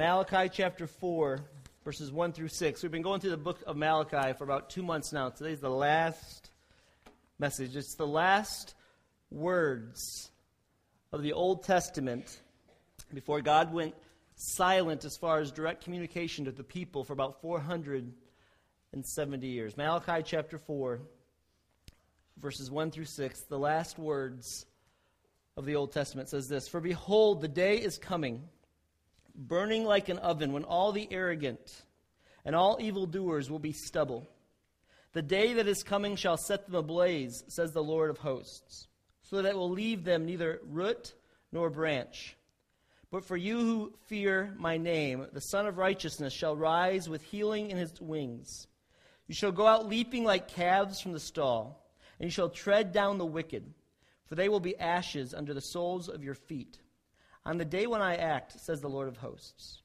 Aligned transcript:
Malachi 0.00 0.48
chapter 0.50 0.86
4, 0.86 1.40
verses 1.84 2.10
1 2.10 2.32
through 2.32 2.48
6. 2.48 2.82
We've 2.82 2.90
been 2.90 3.02
going 3.02 3.20
through 3.20 3.32
the 3.32 3.36
book 3.36 3.58
of 3.66 3.76
Malachi 3.76 4.32
for 4.32 4.44
about 4.44 4.70
two 4.70 4.82
months 4.82 5.12
now. 5.12 5.28
Today's 5.28 5.60
the 5.60 5.68
last 5.68 6.48
message. 7.38 7.76
It's 7.76 7.96
the 7.96 8.06
last 8.06 8.74
words 9.30 10.30
of 11.12 11.20
the 11.20 11.34
Old 11.34 11.64
Testament 11.64 12.40
before 13.12 13.42
God 13.42 13.74
went 13.74 13.94
silent 14.36 15.04
as 15.04 15.18
far 15.18 15.38
as 15.38 15.52
direct 15.52 15.84
communication 15.84 16.46
to 16.46 16.50
the 16.50 16.64
people 16.64 17.04
for 17.04 17.12
about 17.12 17.42
470 17.42 19.46
years. 19.46 19.76
Malachi 19.76 20.22
chapter 20.24 20.56
4, 20.56 20.98
verses 22.38 22.70
1 22.70 22.90
through 22.90 23.04
6, 23.04 23.40
the 23.42 23.58
last 23.58 23.98
words 23.98 24.64
of 25.58 25.66
the 25.66 25.76
Old 25.76 25.92
Testament 25.92 26.30
says 26.30 26.48
this 26.48 26.68
For 26.68 26.80
behold, 26.80 27.42
the 27.42 27.48
day 27.48 27.76
is 27.76 27.98
coming 27.98 28.48
burning 29.34 29.84
like 29.84 30.08
an 30.08 30.18
oven, 30.18 30.52
when 30.52 30.64
all 30.64 30.92
the 30.92 31.08
arrogant 31.10 31.82
and 32.44 32.54
all 32.54 32.78
evildoers 32.80 33.50
will 33.50 33.58
be 33.58 33.72
stubble. 33.72 34.28
The 35.12 35.22
day 35.22 35.54
that 35.54 35.66
is 35.66 35.82
coming 35.82 36.16
shall 36.16 36.36
set 36.36 36.66
them 36.66 36.74
ablaze, 36.74 37.42
says 37.48 37.72
the 37.72 37.82
Lord 37.82 38.10
of 38.10 38.18
hosts, 38.18 38.88
so 39.22 39.36
that 39.36 39.48
it 39.48 39.56
will 39.56 39.70
leave 39.70 40.04
them 40.04 40.24
neither 40.24 40.60
root 40.64 41.14
nor 41.52 41.68
branch. 41.68 42.36
But 43.10 43.24
for 43.24 43.36
you 43.36 43.58
who 43.58 43.92
fear 44.06 44.54
my 44.56 44.76
name, 44.76 45.26
the 45.32 45.40
Sun 45.40 45.66
of 45.66 45.78
Righteousness 45.78 46.32
shall 46.32 46.56
rise 46.56 47.08
with 47.08 47.22
healing 47.22 47.70
in 47.70 47.76
his 47.76 48.00
wings. 48.00 48.68
You 49.26 49.34
shall 49.34 49.52
go 49.52 49.66
out 49.66 49.88
leaping 49.88 50.24
like 50.24 50.48
calves 50.48 51.00
from 51.00 51.12
the 51.12 51.20
stall, 51.20 51.90
and 52.18 52.26
you 52.26 52.30
shall 52.30 52.48
tread 52.48 52.92
down 52.92 53.18
the 53.18 53.26
wicked, 53.26 53.74
for 54.26 54.36
they 54.36 54.48
will 54.48 54.60
be 54.60 54.78
ashes 54.78 55.34
under 55.34 55.52
the 55.52 55.60
soles 55.60 56.08
of 56.08 56.22
your 56.22 56.34
feet. 56.34 56.78
On 57.44 57.58
the 57.58 57.64
day 57.64 57.86
when 57.86 58.02
I 58.02 58.16
act, 58.16 58.60
says 58.60 58.80
the 58.80 58.88
Lord 58.88 59.08
of 59.08 59.16
hosts, 59.16 59.82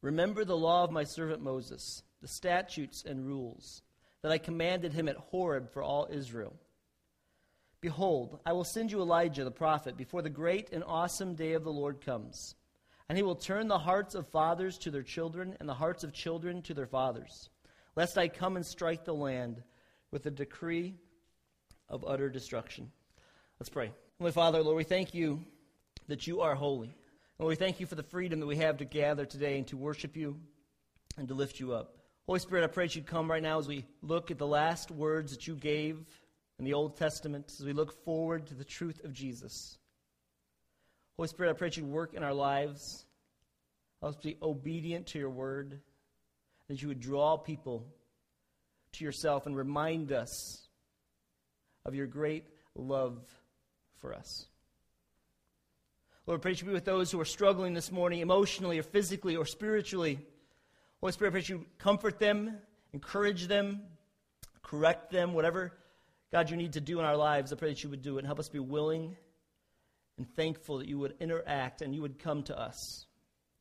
remember 0.00 0.44
the 0.44 0.56
law 0.56 0.84
of 0.84 0.90
my 0.90 1.04
servant 1.04 1.42
Moses, 1.42 2.02
the 2.20 2.28
statutes 2.28 3.04
and 3.04 3.26
rules 3.26 3.82
that 4.22 4.32
I 4.32 4.38
commanded 4.38 4.92
him 4.92 5.08
at 5.08 5.16
Horeb 5.16 5.72
for 5.72 5.82
all 5.82 6.08
Israel. 6.10 6.54
Behold, 7.80 8.38
I 8.46 8.52
will 8.52 8.64
send 8.64 8.92
you 8.92 9.00
Elijah 9.00 9.44
the 9.44 9.50
prophet 9.50 9.96
before 9.96 10.22
the 10.22 10.30
great 10.30 10.70
and 10.72 10.84
awesome 10.84 11.34
day 11.34 11.54
of 11.54 11.64
the 11.64 11.72
Lord 11.72 12.00
comes. 12.00 12.54
And 13.08 13.18
he 13.18 13.24
will 13.24 13.34
turn 13.34 13.66
the 13.66 13.78
hearts 13.78 14.14
of 14.14 14.28
fathers 14.28 14.78
to 14.78 14.90
their 14.90 15.02
children, 15.02 15.56
and 15.58 15.68
the 15.68 15.74
hearts 15.74 16.04
of 16.04 16.12
children 16.12 16.62
to 16.62 16.74
their 16.74 16.86
fathers, 16.86 17.50
lest 17.96 18.16
I 18.16 18.28
come 18.28 18.56
and 18.56 18.64
strike 18.64 19.04
the 19.04 19.14
land 19.14 19.62
with 20.12 20.24
a 20.26 20.30
decree 20.30 20.94
of 21.88 22.04
utter 22.06 22.30
destruction. 22.30 22.90
Let's 23.58 23.68
pray. 23.68 23.92
Holy 24.18 24.32
Father, 24.32 24.62
Lord, 24.62 24.76
we 24.76 24.84
thank 24.84 25.12
you 25.12 25.44
that 26.08 26.26
you 26.26 26.40
are 26.40 26.54
holy. 26.54 26.94
And 27.38 27.48
we 27.48 27.56
thank 27.56 27.80
you 27.80 27.86
for 27.86 27.94
the 27.94 28.02
freedom 28.02 28.40
that 28.40 28.46
we 28.46 28.56
have 28.56 28.78
to 28.78 28.84
gather 28.84 29.24
today 29.24 29.58
and 29.58 29.66
to 29.68 29.76
worship 29.76 30.16
you 30.16 30.38
and 31.16 31.28
to 31.28 31.34
lift 31.34 31.60
you 31.60 31.72
up. 31.72 31.96
Holy 32.26 32.38
Spirit, 32.38 32.64
I 32.64 32.68
pray 32.68 32.86
that 32.86 32.94
you'd 32.94 33.06
come 33.06 33.30
right 33.30 33.42
now 33.42 33.58
as 33.58 33.66
we 33.66 33.84
look 34.00 34.30
at 34.30 34.38
the 34.38 34.46
last 34.46 34.90
words 34.90 35.32
that 35.32 35.46
you 35.46 35.56
gave 35.56 36.04
in 36.58 36.64
the 36.64 36.74
Old 36.74 36.96
Testament, 36.96 37.52
as 37.58 37.64
we 37.64 37.72
look 37.72 38.04
forward 38.04 38.46
to 38.46 38.54
the 38.54 38.64
truth 38.64 39.04
of 39.04 39.12
Jesus. 39.12 39.78
Holy 41.16 41.28
Spirit, 41.28 41.50
I 41.50 41.54
pray 41.54 41.68
that 41.68 41.76
you'd 41.76 41.86
work 41.86 42.14
in 42.14 42.22
our 42.22 42.32
lives. 42.32 43.04
Help 44.00 44.14
us 44.14 44.22
be 44.22 44.38
obedient 44.40 45.08
to 45.08 45.18
your 45.18 45.30
word, 45.30 45.80
that 46.68 46.80
you 46.80 46.88
would 46.88 47.00
draw 47.00 47.36
people 47.36 47.86
to 48.92 49.04
yourself 49.04 49.46
and 49.46 49.56
remind 49.56 50.12
us 50.12 50.68
of 51.84 51.94
your 51.94 52.06
great 52.06 52.46
love 52.76 53.18
for 53.96 54.14
us. 54.14 54.46
Lord, 56.26 56.40
pray 56.40 56.52
you 56.52 56.64
be 56.64 56.72
with 56.72 56.84
those 56.84 57.10
who 57.10 57.20
are 57.20 57.24
struggling 57.24 57.74
this 57.74 57.90
morning 57.90 58.20
emotionally 58.20 58.78
or 58.78 58.84
physically 58.84 59.34
or 59.34 59.44
spiritually. 59.44 60.20
Holy 61.00 61.12
Spirit, 61.12 61.32
pray 61.32 61.40
that 61.40 61.48
you 61.48 61.66
comfort 61.78 62.20
them, 62.20 62.58
encourage 62.92 63.48
them, 63.48 63.82
correct 64.62 65.10
them, 65.10 65.34
whatever, 65.34 65.72
God, 66.30 66.48
you 66.48 66.56
need 66.56 66.74
to 66.74 66.80
do 66.80 66.98
in 66.98 67.04
our 67.04 67.16
lives. 67.16 67.52
I 67.52 67.56
pray 67.56 67.68
that 67.68 67.82
you 67.82 67.90
would 67.90 68.02
do 68.02 68.16
it 68.16 68.20
and 68.20 68.26
help 68.26 68.38
us 68.38 68.48
be 68.48 68.58
willing 68.58 69.16
and 70.16 70.26
thankful 70.34 70.78
that 70.78 70.88
you 70.88 70.98
would 70.98 71.14
interact 71.20 71.82
and 71.82 71.94
you 71.94 72.00
would 72.00 72.18
come 72.18 72.42
to 72.44 72.58
us. 72.58 73.06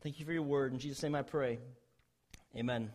Thank 0.01 0.19
you 0.19 0.25
for 0.25 0.31
your 0.31 0.43
word. 0.43 0.71
In 0.71 0.79
Jesus' 0.79 1.03
name 1.03 1.15
I 1.15 1.21
pray. 1.21 1.59
Amen. 2.55 2.91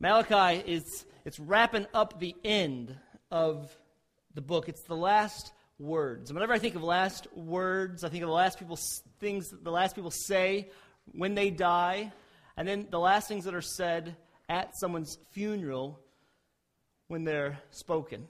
Malachi 0.00 0.62
is 0.70 1.06
it's 1.24 1.38
wrapping 1.38 1.86
up 1.94 2.18
the 2.18 2.34
end 2.44 2.94
of 3.30 3.74
the 4.34 4.42
book. 4.42 4.68
It's 4.68 4.82
the 4.82 4.96
last 4.96 5.52
words. 5.78 6.30
And 6.30 6.36
whenever 6.36 6.52
I 6.52 6.58
think 6.58 6.74
of 6.74 6.82
last 6.82 7.26
words, 7.34 8.04
I 8.04 8.08
think 8.08 8.22
of 8.22 8.28
the 8.28 8.34
last 8.34 8.58
people 8.58 8.78
things 9.20 9.50
the 9.50 9.70
last 9.70 9.94
people 9.94 10.10
say 10.10 10.70
when 11.12 11.34
they 11.34 11.50
die, 11.50 12.12
and 12.56 12.66
then 12.66 12.86
the 12.90 13.00
last 13.00 13.28
things 13.28 13.44
that 13.44 13.54
are 13.54 13.60
said 13.60 14.16
at 14.48 14.76
someone's 14.78 15.18
funeral 15.32 16.00
when 17.08 17.24
they're 17.24 17.58
spoken. 17.70 18.26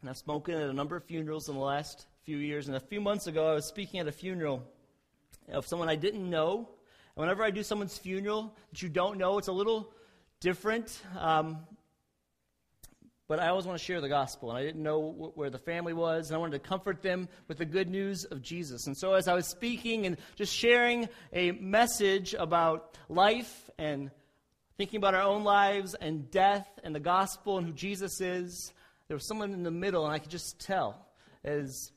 And 0.00 0.10
I've 0.10 0.16
spoken 0.16 0.54
at 0.54 0.68
a 0.68 0.72
number 0.72 0.96
of 0.96 1.04
funerals 1.04 1.48
in 1.48 1.54
the 1.54 1.60
last 1.60 2.06
few 2.24 2.36
years. 2.36 2.68
And 2.68 2.76
a 2.76 2.80
few 2.80 3.00
months 3.00 3.26
ago, 3.26 3.50
I 3.50 3.54
was 3.54 3.66
speaking 3.66 4.00
at 4.00 4.08
a 4.08 4.12
funeral 4.12 4.62
of 5.50 5.66
someone 5.66 5.88
I 5.88 5.96
didn't 5.96 6.28
know. 6.28 6.68
And 7.16 7.22
whenever 7.22 7.42
I 7.42 7.50
do 7.50 7.62
someone's 7.62 7.96
funeral 7.96 8.54
that 8.70 8.82
you 8.82 8.88
don't 8.88 9.18
know, 9.18 9.38
it's 9.38 9.48
a 9.48 9.52
little 9.52 9.92
different. 10.40 11.00
Um, 11.18 11.58
but 13.26 13.40
I 13.40 13.48
always 13.48 13.66
want 13.66 13.78
to 13.78 13.84
share 13.84 14.00
the 14.00 14.08
gospel, 14.08 14.50
and 14.50 14.58
I 14.58 14.62
didn't 14.62 14.82
know 14.82 15.32
where 15.34 15.50
the 15.50 15.58
family 15.58 15.92
was, 15.92 16.28
and 16.28 16.36
I 16.36 16.38
wanted 16.38 16.62
to 16.62 16.68
comfort 16.68 17.02
them 17.02 17.28
with 17.48 17.58
the 17.58 17.64
good 17.64 17.88
news 17.88 18.24
of 18.24 18.42
Jesus. 18.42 18.86
And 18.86 18.96
so, 18.96 19.14
as 19.14 19.28
I 19.28 19.34
was 19.34 19.46
speaking 19.46 20.06
and 20.06 20.16
just 20.36 20.54
sharing 20.54 21.08
a 21.32 21.52
message 21.52 22.34
about 22.34 22.98
life 23.08 23.70
and 23.78 24.10
thinking 24.76 24.98
about 24.98 25.14
our 25.14 25.22
own 25.22 25.44
lives 25.44 25.94
and 25.94 26.30
death 26.30 26.68
and 26.82 26.94
the 26.94 27.00
gospel 27.00 27.58
and 27.58 27.66
who 27.66 27.72
Jesus 27.72 28.20
is, 28.20 28.72
there 29.08 29.16
was 29.16 29.26
someone 29.26 29.52
in 29.52 29.62
the 29.62 29.70
middle, 29.70 30.04
and 30.04 30.12
I 30.12 30.18
could 30.18 30.30
just 30.30 30.60
tell 30.60 31.06
as 31.42 31.92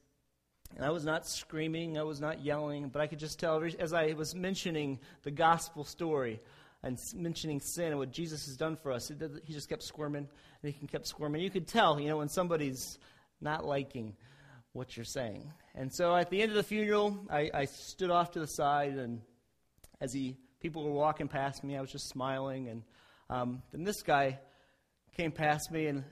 and 0.76 0.86
I 0.86 0.90
was 0.90 1.06
not 1.06 1.28
screaming, 1.28 1.98
I 1.98 2.04
was 2.04 2.20
not 2.20 2.44
yelling, 2.44 2.90
but 2.90 3.02
I 3.02 3.08
could 3.08 3.20
just 3.20 3.40
tell 3.40 3.64
as 3.80 3.94
I 3.94 4.14
was 4.14 4.36
mentioning 4.36 5.00
the 5.24 5.32
gospel 5.32 5.84
story 5.84 6.40
and 6.84 6.98
mentioning 7.16 7.60
sin 7.60 7.88
and 7.88 7.98
what 7.98 8.12
Jesus 8.12 8.46
has 8.46 8.56
done 8.56 8.76
for 8.76 8.92
us, 8.92 9.12
he 9.46 9.54
just 9.54 9.70
kept 9.70 9.84
squirming 9.84 10.28
and 10.64 10.74
he 10.74 10.88
kept 10.88 11.08
squirming. 11.08 11.42
You 11.42 11.50
could 11.50 11.68
tell, 11.68 12.00
you 12.00 12.08
know, 12.08 12.18
when 12.18 12.30
somebody's 12.30 13.00
not 13.42 13.66
liking 13.66 14.16
what 14.74 14.96
you're 14.96 15.06
saying. 15.06 15.52
And 15.76 15.94
so 15.94 16.16
at 16.16 16.30
the 16.30 16.42
end 16.42 16.52
of 16.52 16.56
the 16.56 16.64
funeral, 16.64 17.26
I, 17.30 17.50
I 17.54 17.66
stood 17.66 18.12
off 18.12 18.32
to 18.32 18.40
the 18.40 18.48
side, 18.48 18.94
and 18.94 19.22
as 20.00 20.14
he 20.14 20.38
people 20.60 20.84
were 20.84 20.92
walking 20.92 21.28
past 21.28 21.64
me, 21.64 21.76
I 21.76 21.82
was 21.82 21.92
just 21.92 22.10
smiling. 22.10 22.70
And 22.70 22.84
um, 23.30 23.62
then 23.72 23.84
this 23.84 24.02
guy 24.02 24.40
came 25.16 25.32
past 25.32 25.72
me, 25.72 25.88
and 25.88 26.04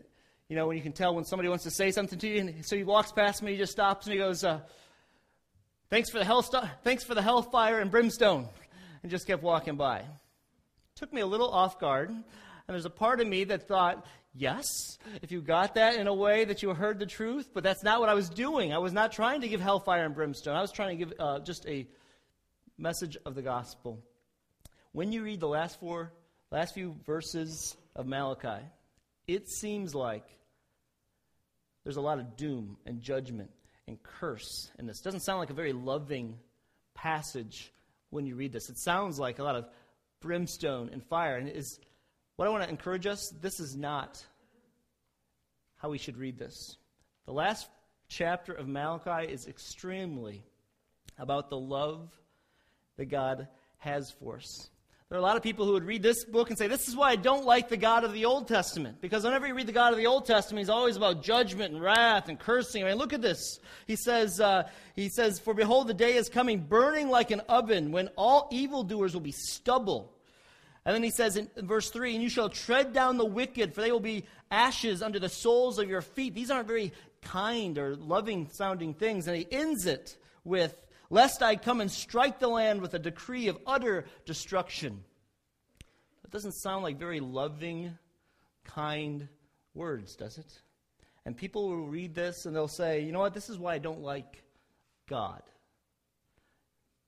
you 0.50 0.56
know, 0.56 0.68
when 0.68 0.78
you 0.78 0.84
can 0.84 0.94
tell 0.94 1.16
when 1.16 1.26
somebody 1.26 1.50
wants 1.50 1.64
to 1.64 1.72
say 1.72 1.92
something 1.92 2.20
to 2.20 2.28
you, 2.28 2.40
and 2.40 2.66
so 2.66 2.76
he 2.76 2.84
walks 2.84 3.12
past 3.12 3.44
me, 3.44 3.52
he 3.52 3.58
just 3.58 3.72
stops 3.72 4.06
and 4.08 4.14
he 4.14 4.20
goes, 4.20 4.44
uh, 4.44 4.60
"Thanks 5.90 6.10
for 6.10 6.18
the 6.20 6.26
hell, 6.26 6.42
st- 6.42 6.66
thanks 6.84 7.04
for 7.04 7.14
the 7.14 7.22
hellfire 7.22 7.80
and 7.80 7.92
brimstone," 7.92 8.48
and 9.04 9.12
just 9.12 9.28
kept 9.28 9.44
walking 9.44 9.76
by 9.76 10.06
took 10.96 11.12
me 11.12 11.22
a 11.22 11.28
little 11.28 11.50
off 11.50 11.80
guard. 11.80 12.10
And 12.10 12.24
there's 12.74 12.86
a 12.86 12.90
part 12.90 13.20
of 13.20 13.28
me 13.28 13.44
that 13.46 13.68
thought, 13.68 14.06
yes, 14.34 14.66
if 15.22 15.32
you 15.32 15.42
got 15.42 15.76
that 15.76 15.96
in 15.98 16.08
a 16.08 16.14
way 16.14 16.46
that 16.46 16.64
you 16.64 16.74
heard 16.74 17.00
the 17.00 17.06
truth, 17.06 17.50
but 17.54 17.64
that's 17.64 17.84
not 17.84 18.00
what 18.00 18.10
I 18.10 18.14
was 18.14 18.30
doing. 18.30 18.74
I 18.74 18.78
was 18.78 18.94
not 18.94 19.12
trying 19.12 19.42
to 19.42 19.48
give 19.48 19.62
hellfire 19.62 20.06
and 20.06 20.16
brimstone. 20.16 20.56
I 20.56 20.62
was 20.62 20.72
trying 20.72 20.98
to 20.98 21.06
give 21.06 21.14
uh, 21.20 21.40
just 21.40 21.68
a 21.68 21.86
message 22.78 23.18
of 23.26 23.36
the 23.36 23.42
gospel. 23.42 24.00
When 24.94 25.12
you 25.12 25.24
read 25.24 25.42
the 25.42 25.48
last 25.48 25.80
four, 25.80 26.14
last 26.52 26.74
few 26.74 26.96
verses 27.06 27.76
of 27.96 28.08
Malachi, 28.08 28.64
it 29.28 29.50
seems 29.50 29.94
like 29.94 30.26
there's 31.84 31.98
a 31.98 32.02
lot 32.02 32.20
of 32.20 32.38
doom 32.38 32.78
and 32.86 33.02
judgment 33.02 33.52
and 33.88 34.02
curse 34.02 34.72
in 34.80 34.88
this. 34.88 35.02
Doesn't 35.02 35.20
sound 35.20 35.40
like 35.40 35.50
a 35.50 35.54
very 35.54 35.74
loving 35.74 36.38
passage 36.96 37.72
when 38.10 38.26
you 38.26 38.36
read 38.36 38.54
this. 38.54 38.70
It 38.70 38.80
sounds 38.80 39.20
like 39.20 39.40
a 39.40 39.44
lot 39.44 39.56
of 39.56 39.66
brimstone 40.26 40.90
and 40.92 41.04
fire. 41.04 41.38
And 41.38 41.48
is 41.48 41.80
what 42.36 42.48
I 42.48 42.52
want 42.52 42.64
to 42.64 42.70
encourage 42.70 43.06
us 43.06 43.32
this 43.42 43.60
is 43.60 43.76
not 43.76 44.24
how 45.78 45.90
we 45.90 46.00
should 46.00 46.18
read 46.18 46.38
this. 46.38 46.78
The 47.26 47.32
last 47.32 47.68
chapter 48.08 48.52
of 48.52 48.68
Malachi 48.68 49.32
is 49.32 49.48
extremely 49.48 50.44
about 51.20 51.50
the 51.50 51.58
love 51.58 52.12
that 52.98 53.06
God 53.06 53.48
has 53.78 54.12
for 54.20 54.38
us. 54.38 54.70
There 55.10 55.20
are 55.20 55.22
a 55.22 55.24
lot 55.24 55.38
of 55.38 55.44
people 55.44 55.68
who 55.68 55.74
would 55.74 55.86
read 55.86 56.02
this 56.02 56.26
book 56.26 56.50
and 56.50 56.58
say, 56.58 56.66
This 56.66 56.88
is 56.88 56.96
why 56.96 57.12
I 57.12 57.16
don't 57.16 57.46
like 57.46 57.70
the 57.70 57.78
God 57.78 58.04
of 58.04 58.12
the 58.12 58.26
Old 58.26 58.48
Testament. 58.48 59.00
Because 59.02 59.24
whenever 59.24 59.46
you 59.46 59.54
read 59.54 59.68
the 59.68 59.72
God 59.72 59.94
of 59.94 59.98
the 59.98 60.08
Old 60.08 60.26
Testament, 60.26 60.62
he's 60.62 60.70
always 60.70 60.98
about 60.98 61.22
judgment 61.22 61.74
and 61.74 61.82
wrath 61.82 62.28
and 62.28 62.40
cursing. 62.40 62.84
I 62.84 62.88
mean, 62.88 62.98
look 62.98 63.14
at 63.14 63.22
this. 63.22 63.60
He 63.86 63.96
says, 63.96 64.42
uh, 64.42 64.68
he 64.96 65.10
says, 65.10 65.40
For 65.40 65.54
behold, 65.54 65.88
the 65.88 65.94
day 65.94 66.16
is 66.16 66.28
coming, 66.28 66.60
burning 66.60 67.10
like 67.10 67.30
an 67.30 67.42
oven, 67.42 67.92
when 67.92 68.08
all 68.18 68.50
evildoers 68.52 69.14
will 69.14 69.22
be 69.22 69.32
stubble. 69.32 70.15
And 70.86 70.94
then 70.94 71.02
he 71.02 71.10
says 71.10 71.36
in, 71.36 71.50
verse 71.58 71.90
3 71.90 72.14
And 72.14 72.24
you 72.24 72.30
shall 72.30 72.50
tread 72.50 72.94
down 72.94 73.18
the 73.18 73.26
wicked, 73.26 73.74
for 73.74 73.82
they 73.82 73.92
will 73.92 74.00
be 74.00 74.26
ashes 74.52 75.02
under 75.02 75.20
the 75.20 75.30
soles 75.30 75.80
of 75.80 75.90
your 75.90 76.02
feet. 76.02 76.36
These 76.36 76.52
aren't 76.52 76.68
very 76.68 76.94
kind 77.22 77.78
or 77.78 77.96
loving 77.96 78.48
sounding 78.52 78.94
things. 78.94 79.28
And 79.28 79.36
he 79.36 79.48
ends 79.52 79.88
it 79.88 80.16
with 80.44 80.86
lest 81.10 81.42
I 81.42 81.56
come 81.56 81.82
and 81.82 81.92
strike 81.92 82.40
the 82.40 82.48
land 82.48 82.82
with 82.82 82.94
a 82.94 83.00
decree 83.00 83.48
of 83.48 83.58
utter 83.66 84.06
destruction. 84.26 85.04
That 86.22 86.32
doesn't 86.32 86.54
sound 86.54 86.84
like 86.84 86.98
very 86.98 87.20
loving, 87.20 87.98
kind 88.64 89.28
words, 89.74 90.16
does 90.16 90.38
it? 90.38 90.62
And 91.26 91.36
people 91.36 91.70
will 91.70 91.88
read 91.88 92.14
this 92.14 92.46
and 92.46 92.56
they'll 92.56 92.68
say, 92.68 93.02
you 93.02 93.12
know 93.12 93.20
what, 93.20 93.34
this 93.34 93.50
is 93.50 93.58
why 93.58 93.74
I 93.74 93.80
don't 93.80 94.02
like 94.02 94.44
God. 95.08 95.42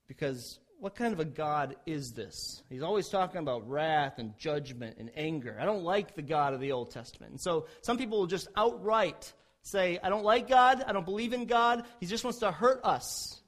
Because 0.07 0.59
what 0.79 0.95
kind 0.95 1.13
of 1.13 1.19
a 1.19 1.25
God 1.25 1.75
is 1.85 2.13
this? 2.13 2.61
He's 2.69 2.83
always 2.83 3.09
talking 3.09 3.39
about 3.39 3.67
wrath 3.69 4.19
and 4.19 4.37
judgment 4.37 4.97
and 4.99 5.09
anger. 5.15 5.57
I 5.59 5.65
don't 5.65 5.83
like 5.83 6.15
the 6.15 6.21
God 6.21 6.53
of 6.53 6.59
the 6.59 6.71
Old 6.71 6.91
Testament. 6.91 7.31
And 7.31 7.41
so 7.41 7.65
some 7.81 7.97
people 7.97 8.19
will 8.19 8.27
just 8.27 8.47
outright 8.55 9.33
say, 9.63 9.99
I 10.01 10.09
don't 10.09 10.23
like 10.23 10.47
God, 10.47 10.83
I 10.85 10.93
don't 10.93 11.05
believe 11.05 11.33
in 11.33 11.45
God, 11.45 11.85
He 11.99 12.05
just 12.05 12.23
wants 12.23 12.39
to 12.39 12.51
hurt 12.51 12.81
us. 12.83 13.41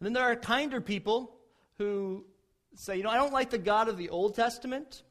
And 0.00 0.06
then 0.06 0.12
there 0.12 0.24
are 0.24 0.36
kinder 0.36 0.80
people 0.80 1.34
who 1.76 2.24
say, 2.74 2.96
you 2.96 3.02
know, 3.02 3.10
I 3.10 3.16
don't 3.16 3.32
like 3.32 3.50
the 3.50 3.58
God 3.58 3.88
of 3.88 3.98
the 3.98 4.10
Old 4.10 4.34
Testament, 4.34 5.02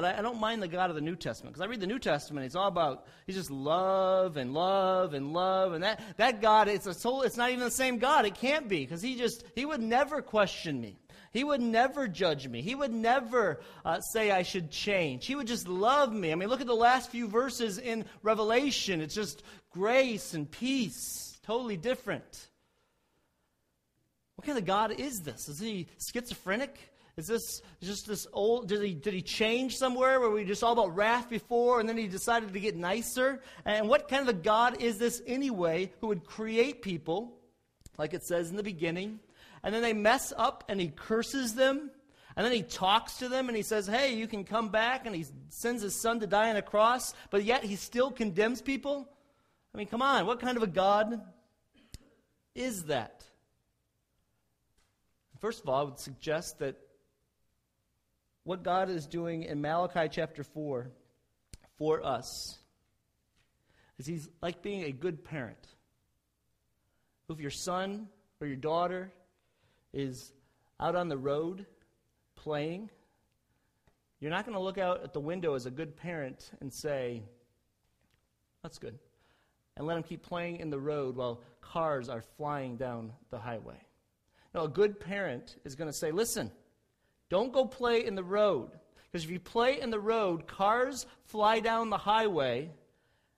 but 0.00 0.04
I, 0.04 0.18
I 0.20 0.22
don't 0.22 0.38
mind 0.38 0.62
the 0.62 0.68
God 0.68 0.90
of 0.90 0.94
the 0.94 1.02
New 1.02 1.16
Testament. 1.16 1.54
Because 1.54 1.66
I 1.66 1.68
read 1.68 1.80
the 1.80 1.86
New 1.88 1.98
Testament, 1.98 2.46
it's 2.46 2.54
all 2.54 2.68
about, 2.68 3.08
he's 3.26 3.34
just 3.34 3.50
love 3.50 4.36
and 4.36 4.54
love 4.54 5.12
and 5.12 5.32
love. 5.32 5.72
And 5.72 5.82
that, 5.82 6.00
that 6.18 6.40
God, 6.40 6.68
it's, 6.68 6.86
a 6.86 6.94
soul, 6.94 7.22
it's 7.22 7.36
not 7.36 7.50
even 7.50 7.64
the 7.64 7.70
same 7.72 7.98
God. 7.98 8.24
It 8.24 8.36
can't 8.36 8.68
be. 8.68 8.78
Because 8.84 9.02
he 9.02 9.16
just, 9.16 9.42
he 9.56 9.66
would 9.66 9.80
never 9.80 10.22
question 10.22 10.80
me. 10.80 11.00
He 11.32 11.42
would 11.42 11.60
never 11.60 12.06
judge 12.06 12.46
me. 12.46 12.62
He 12.62 12.76
would 12.76 12.92
never 12.92 13.58
uh, 13.84 13.98
say 13.98 14.30
I 14.30 14.44
should 14.44 14.70
change. 14.70 15.26
He 15.26 15.34
would 15.34 15.48
just 15.48 15.66
love 15.66 16.12
me. 16.12 16.30
I 16.30 16.36
mean, 16.36 16.48
look 16.48 16.60
at 16.60 16.68
the 16.68 16.74
last 16.74 17.10
few 17.10 17.26
verses 17.26 17.78
in 17.78 18.04
Revelation. 18.22 19.00
It's 19.00 19.16
just 19.16 19.42
grace 19.72 20.32
and 20.32 20.48
peace. 20.48 21.40
Totally 21.44 21.76
different. 21.76 22.46
What 24.36 24.46
kind 24.46 24.58
of 24.58 24.64
God 24.64 24.92
is 24.92 25.22
this? 25.22 25.48
Is 25.48 25.58
he 25.58 25.88
schizophrenic? 25.98 26.78
Is 27.18 27.26
this 27.26 27.62
just 27.82 28.06
this 28.06 28.28
old? 28.32 28.68
Did 28.68 28.80
he, 28.80 28.94
did 28.94 29.12
he 29.12 29.22
change 29.22 29.76
somewhere 29.76 30.20
where 30.20 30.30
we 30.30 30.44
just 30.44 30.62
all 30.62 30.72
about 30.72 30.94
wrath 30.94 31.28
before 31.28 31.80
and 31.80 31.88
then 31.88 31.96
he 31.96 32.06
decided 32.06 32.52
to 32.52 32.60
get 32.60 32.76
nicer? 32.76 33.42
And 33.64 33.88
what 33.88 34.08
kind 34.08 34.22
of 34.22 34.28
a 34.28 34.38
God 34.38 34.80
is 34.80 34.98
this 34.98 35.20
anyway 35.26 35.90
who 36.00 36.06
would 36.06 36.24
create 36.24 36.80
people, 36.80 37.36
like 37.98 38.14
it 38.14 38.22
says 38.22 38.50
in 38.50 38.56
the 38.56 38.62
beginning, 38.62 39.18
and 39.64 39.74
then 39.74 39.82
they 39.82 39.94
mess 39.94 40.32
up 40.36 40.62
and 40.68 40.80
he 40.80 40.90
curses 40.90 41.56
them? 41.56 41.90
And 42.36 42.46
then 42.46 42.52
he 42.52 42.62
talks 42.62 43.16
to 43.16 43.28
them 43.28 43.48
and 43.48 43.56
he 43.56 43.64
says, 43.64 43.88
Hey, 43.88 44.14
you 44.14 44.28
can 44.28 44.44
come 44.44 44.68
back. 44.68 45.04
And 45.04 45.12
he 45.12 45.26
sends 45.48 45.82
his 45.82 46.00
son 46.00 46.20
to 46.20 46.26
die 46.28 46.50
on 46.50 46.56
a 46.56 46.62
cross, 46.62 47.14
but 47.30 47.42
yet 47.42 47.64
he 47.64 47.74
still 47.74 48.12
condemns 48.12 48.62
people? 48.62 49.08
I 49.74 49.78
mean, 49.78 49.88
come 49.88 50.02
on, 50.02 50.24
what 50.24 50.38
kind 50.38 50.56
of 50.56 50.62
a 50.62 50.68
God 50.68 51.20
is 52.54 52.84
that? 52.84 53.24
First 55.40 55.64
of 55.64 55.68
all, 55.68 55.80
I 55.80 55.82
would 55.82 55.98
suggest 55.98 56.60
that 56.60 56.76
what 58.44 58.62
God 58.62 58.88
is 58.88 59.06
doing 59.06 59.42
in 59.42 59.60
Malachi 59.60 60.08
chapter 60.10 60.42
4 60.42 60.90
for 61.76 62.04
us 62.04 62.58
is 63.98 64.06
He's 64.06 64.28
like 64.42 64.62
being 64.62 64.84
a 64.84 64.92
good 64.92 65.24
parent. 65.24 65.66
If 67.28 67.40
your 67.40 67.50
son 67.50 68.08
or 68.40 68.46
your 68.46 68.56
daughter 68.56 69.12
is 69.92 70.32
out 70.80 70.96
on 70.96 71.08
the 71.08 71.18
road 71.18 71.66
playing, 72.36 72.88
you're 74.20 74.30
not 74.30 74.44
going 74.44 74.56
to 74.56 74.62
look 74.62 74.78
out 74.78 75.04
at 75.04 75.12
the 75.12 75.20
window 75.20 75.54
as 75.54 75.66
a 75.66 75.70
good 75.70 75.96
parent 75.96 76.50
and 76.60 76.72
say, 76.72 77.22
That's 78.62 78.78
good. 78.78 78.98
And 79.76 79.86
let 79.86 79.94
them 79.94 80.02
keep 80.02 80.22
playing 80.22 80.56
in 80.56 80.70
the 80.70 80.80
road 80.80 81.16
while 81.16 81.42
cars 81.60 82.08
are 82.08 82.22
flying 82.36 82.76
down 82.76 83.12
the 83.30 83.38
highway. 83.38 83.80
No, 84.54 84.64
a 84.64 84.68
good 84.68 84.98
parent 84.98 85.56
is 85.64 85.74
going 85.76 85.90
to 85.90 85.96
say, 85.96 86.10
Listen, 86.10 86.50
don't 87.30 87.52
go 87.52 87.64
play 87.64 88.04
in 88.04 88.14
the 88.14 88.24
road. 88.24 88.70
Because 89.10 89.24
if 89.24 89.30
you 89.30 89.40
play 89.40 89.80
in 89.80 89.90
the 89.90 90.00
road, 90.00 90.46
cars 90.46 91.06
fly 91.24 91.60
down 91.60 91.90
the 91.90 91.98
highway 91.98 92.70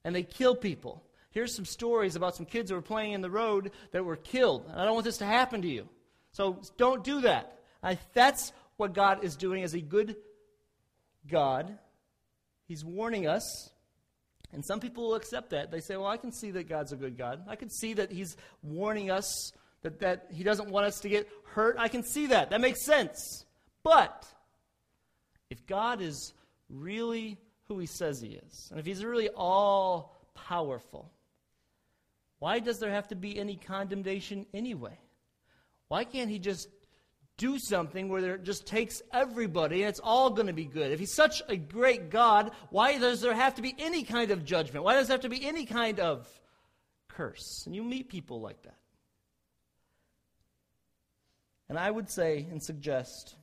and 0.04 0.14
they 0.14 0.22
kill 0.22 0.54
people. 0.56 1.02
Here's 1.30 1.54
some 1.54 1.64
stories 1.64 2.16
about 2.16 2.34
some 2.34 2.46
kids 2.46 2.70
who 2.70 2.76
were 2.76 2.82
playing 2.82 3.12
in 3.12 3.20
the 3.20 3.30
road 3.30 3.70
that 3.92 4.04
were 4.04 4.16
killed. 4.16 4.64
And 4.68 4.80
I 4.80 4.84
don't 4.84 4.94
want 4.94 5.04
this 5.04 5.18
to 5.18 5.26
happen 5.26 5.62
to 5.62 5.68
you. 5.68 5.88
So 6.32 6.60
don't 6.76 7.04
do 7.04 7.20
that. 7.22 7.58
I, 7.82 7.98
that's 8.14 8.52
what 8.76 8.94
God 8.94 9.24
is 9.24 9.36
doing 9.36 9.62
as 9.62 9.74
a 9.74 9.80
good 9.80 10.16
God. 11.28 11.78
He's 12.66 12.84
warning 12.84 13.26
us. 13.26 13.70
And 14.52 14.64
some 14.64 14.80
people 14.80 15.08
will 15.08 15.14
accept 15.14 15.50
that. 15.50 15.70
They 15.70 15.80
say, 15.80 15.96
well, 15.96 16.08
I 16.08 16.16
can 16.16 16.32
see 16.32 16.50
that 16.52 16.68
God's 16.68 16.92
a 16.92 16.96
good 16.96 17.16
God. 17.16 17.44
I 17.46 17.54
can 17.54 17.70
see 17.70 17.94
that 17.94 18.10
He's 18.10 18.36
warning 18.62 19.10
us 19.10 19.52
that, 19.82 20.00
that 20.00 20.26
He 20.32 20.42
doesn't 20.42 20.70
want 20.70 20.86
us 20.86 21.00
to 21.00 21.08
get 21.08 21.28
hurt. 21.44 21.76
I 21.78 21.88
can 21.88 22.02
see 22.02 22.26
that. 22.26 22.50
That 22.50 22.60
makes 22.60 22.84
sense. 22.84 23.44
But 23.82 24.26
if 25.48 25.66
God 25.66 26.00
is 26.00 26.34
really 26.68 27.38
who 27.68 27.78
he 27.78 27.86
says 27.86 28.20
he 28.20 28.40
is, 28.48 28.68
and 28.70 28.78
if 28.78 28.86
he's 28.86 29.04
really 29.04 29.28
all 29.28 30.16
powerful, 30.34 31.10
why 32.38 32.58
does 32.58 32.78
there 32.78 32.90
have 32.90 33.08
to 33.08 33.14
be 33.14 33.38
any 33.38 33.56
condemnation 33.56 34.46
anyway? 34.52 34.98
Why 35.88 36.04
can't 36.04 36.30
he 36.30 36.38
just 36.38 36.68
do 37.36 37.58
something 37.58 38.08
where 38.08 38.34
it 38.34 38.44
just 38.44 38.66
takes 38.66 39.02
everybody 39.12 39.82
and 39.82 39.88
it's 39.88 40.00
all 40.00 40.30
going 40.30 40.46
to 40.46 40.52
be 40.52 40.64
good? 40.64 40.92
If 40.92 41.00
he's 41.00 41.12
such 41.12 41.42
a 41.48 41.56
great 41.56 42.10
God, 42.10 42.52
why 42.70 42.98
does 42.98 43.20
there 43.20 43.34
have 43.34 43.54
to 43.56 43.62
be 43.62 43.74
any 43.78 44.04
kind 44.04 44.30
of 44.30 44.44
judgment? 44.44 44.84
Why 44.84 44.94
does 44.94 45.08
there 45.08 45.14
have 45.14 45.22
to 45.22 45.28
be 45.28 45.46
any 45.46 45.66
kind 45.66 46.00
of 46.00 46.28
curse? 47.08 47.64
And 47.66 47.74
you 47.74 47.82
meet 47.82 48.08
people 48.08 48.40
like 48.40 48.62
that. 48.62 48.76
And 51.68 51.78
I 51.78 51.90
would 51.90 52.10
say 52.10 52.46
and 52.50 52.62
suggest 52.62 53.36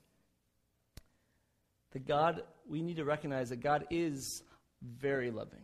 that 1.98 2.06
God, 2.08 2.44
we 2.70 2.84
need 2.84 2.98
to 2.98 3.06
recognize 3.06 3.50
that 3.50 3.60
God 3.60 3.88
is 3.90 4.44
very 4.84 5.32
loving, 5.32 5.64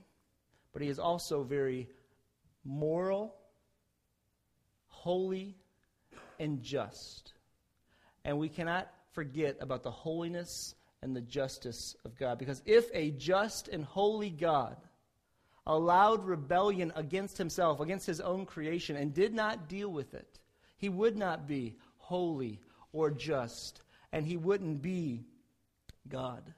but 0.71 0.81
He 0.81 0.87
is 0.87 0.97
also 0.97 1.43
very 1.43 1.87
moral, 2.65 3.35
holy, 4.87 5.55
and 6.39 6.63
just. 6.63 7.33
And 8.25 8.39
we 8.39 8.49
cannot 8.49 8.89
forget 9.11 9.57
about 9.61 9.83
the 9.83 9.91
holiness 9.91 10.73
and 11.03 11.15
the 11.15 11.21
justice 11.21 11.95
of 12.03 12.17
God. 12.17 12.39
Because 12.39 12.63
if 12.65 12.89
a 12.95 13.11
just 13.11 13.67
and 13.67 13.85
holy 13.85 14.31
God 14.31 14.77
allowed 15.67 16.25
rebellion 16.25 16.91
against 16.95 17.37
himself, 17.37 17.79
against 17.79 18.07
his 18.07 18.21
own 18.21 18.47
creation, 18.47 18.95
and 18.95 19.13
did 19.13 19.35
not 19.35 19.69
deal 19.69 19.89
with 19.89 20.15
it, 20.15 20.39
he 20.77 20.89
would 20.89 21.15
not 21.15 21.47
be 21.47 21.75
holy 21.97 22.59
or 22.91 23.11
just, 23.11 23.83
and 24.11 24.25
he 24.25 24.35
wouldn't 24.35 24.81
be 24.81 25.25
God. 26.09 26.53